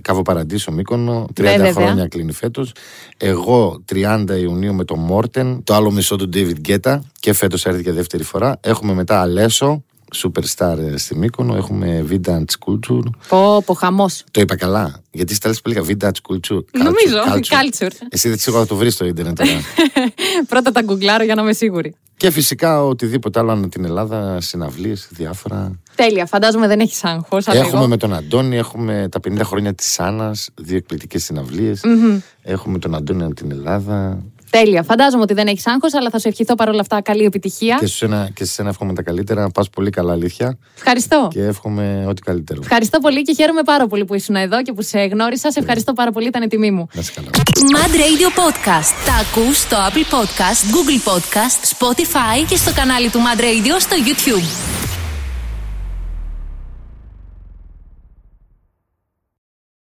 Κάβο 0.00 0.22
Παραντήσο 0.22 0.72
Μύκονο. 0.72 1.26
30 1.36 1.42
Ναι, 1.42 1.50
βέβαια. 1.50 1.72
χρόνια 1.72 2.06
κλείνει 2.08 2.32
φέτος. 2.32 2.72
Εγώ 3.16 3.84
30 3.92 4.24
Ιουνίου 4.40 4.74
με 4.74 4.84
τον 4.84 4.98
Μόρτεν. 4.98 5.64
Το 5.64 5.74
άλλο 5.74 5.90
μισό 5.90 6.16
του 6.16 6.28
David 6.32 6.56
Γκέτα. 6.58 7.02
Και 7.20 7.32
φέτος 7.32 7.64
έρθει 7.66 7.82
για 7.82 7.92
δεύτερη 7.92 8.22
φορά. 8.22 8.58
Έχουμε 8.60 8.92
μετά 8.94 9.20
Αλέσο. 9.20 9.84
Superstar 10.22 10.78
ε, 10.78 10.96
στη 10.96 11.16
Μύκονο. 11.16 11.56
Έχουμε 11.56 12.06
Vintage 12.10 12.54
Culture. 12.66 13.04
Πω, 13.28 13.62
πω, 13.66 13.74
χαμός. 13.74 14.24
Το 14.30 14.40
είπα 14.40 14.56
καλά. 14.56 15.02
Γιατί 15.10 15.34
στα 15.34 15.50
που 15.50 15.70
έλεγα 15.70 15.86
Vintage 15.88 16.32
Culture. 16.32 16.62
Νομίζω, 16.72 17.18
culture. 17.34 17.82
culture. 17.84 17.90
Εσύ 18.08 18.28
δεν 18.28 18.38
σίγουρα 18.38 18.62
θα 18.62 18.68
το 18.68 18.76
βρεις 18.76 18.94
στο 18.94 19.04
Ιντερνετ 19.04 19.36
τώρα. 19.36 19.50
Πρώτα 20.48 20.72
τα 20.72 20.82
γκουγκλάρω 20.82 21.24
για 21.24 21.34
να 21.34 21.42
είμαι 21.42 21.52
σίγουρη. 21.52 21.94
και 22.16 22.30
φυσικά 22.30 22.84
οτιδήποτε 22.84 23.38
άλλο 23.38 23.50
ανά 23.52 23.68
την 23.68 23.84
Ελλάδα, 23.84 24.40
συναυλίες, 24.40 25.08
διάφορα. 25.10 25.80
Τέλεια, 25.94 26.26
φαντάζομαι 26.26 26.66
δεν 26.66 26.80
έχεις 26.80 27.04
άγχος. 27.04 27.46
Έχουμε 27.46 27.86
με 27.86 27.96
τον 27.96 28.14
Αντώνη, 28.14 28.56
έχουμε 28.56 29.08
τα 29.10 29.20
50 29.28 29.40
χρόνια 29.44 29.74
της 29.74 30.00
Άννας, 30.00 30.48
δύο 30.54 30.76
εκπληκτικές 30.76 31.24
συναυλίες. 31.24 31.80
Έχουμε 32.42 32.78
τον 32.78 32.94
Αντώνη 32.94 33.22
από 33.22 33.34
την 33.34 33.50
Ελλάδα. 33.50 34.22
Τέλεια. 34.58 34.82
Φαντάζομαι 34.82 35.22
ότι 35.22 35.34
δεν 35.34 35.46
έχεις 35.46 35.66
άγχος, 35.66 35.94
αλλά 35.94 36.10
θα 36.10 36.18
σου 36.18 36.28
ευχηθώ 36.28 36.54
παρόλα 36.54 36.80
αυτά 36.80 37.00
καλή 37.00 37.24
επιτυχία. 37.24 37.76
Και 37.80 37.86
σε 37.86 38.04
ένα, 38.04 38.30
και 38.34 38.44
σε 38.44 38.60
ένα 38.60 38.70
εύχομαι 38.70 38.94
τα 38.94 39.02
καλύτερα. 39.02 39.50
Πας 39.50 39.70
πολύ 39.70 39.90
καλά, 39.90 40.12
αλήθεια. 40.12 40.58
Ευχαριστώ. 40.76 41.28
Και 41.30 41.42
εύχομαι 41.42 42.04
ό,τι 42.08 42.22
καλύτερο. 42.22 42.60
Ευχαριστώ 42.62 42.98
πολύ 42.98 43.22
και 43.22 43.34
χαίρομαι 43.34 43.62
πάρα 43.62 43.86
πολύ 43.86 44.04
που 44.04 44.14
ήσουν 44.14 44.34
εδώ 44.34 44.62
και 44.62 44.72
που 44.72 44.82
σε 44.82 45.04
γνώρισα. 45.04 45.52
Σε 45.52 45.58
ευχαριστώ 45.60 45.92
πάρα 45.92 46.10
πολύ, 46.10 46.26
ήταν 46.26 46.42
η 46.42 46.46
τιμή 46.46 46.70
μου. 46.70 46.88
Να 46.92 47.00
είσαι 47.00 47.12
καλά. 47.14 47.28
Mad 47.74 47.94
Radio 47.94 48.28
Podcast. 48.42 48.92
Τα 49.06 49.14
ακούς 49.14 49.58
στο 49.58 49.76
Apple 49.76 50.14
Podcast, 50.14 50.60
Google 50.74 51.10
Podcast, 51.12 51.60
Spotify 51.78 52.46
και 52.48 52.56
στο 52.56 52.72
κανάλι 52.74 53.08
του 53.10 53.18
Mad 53.18 53.40
Radio 53.40 53.76
στο 53.78 53.96
YouTube. 54.06 54.73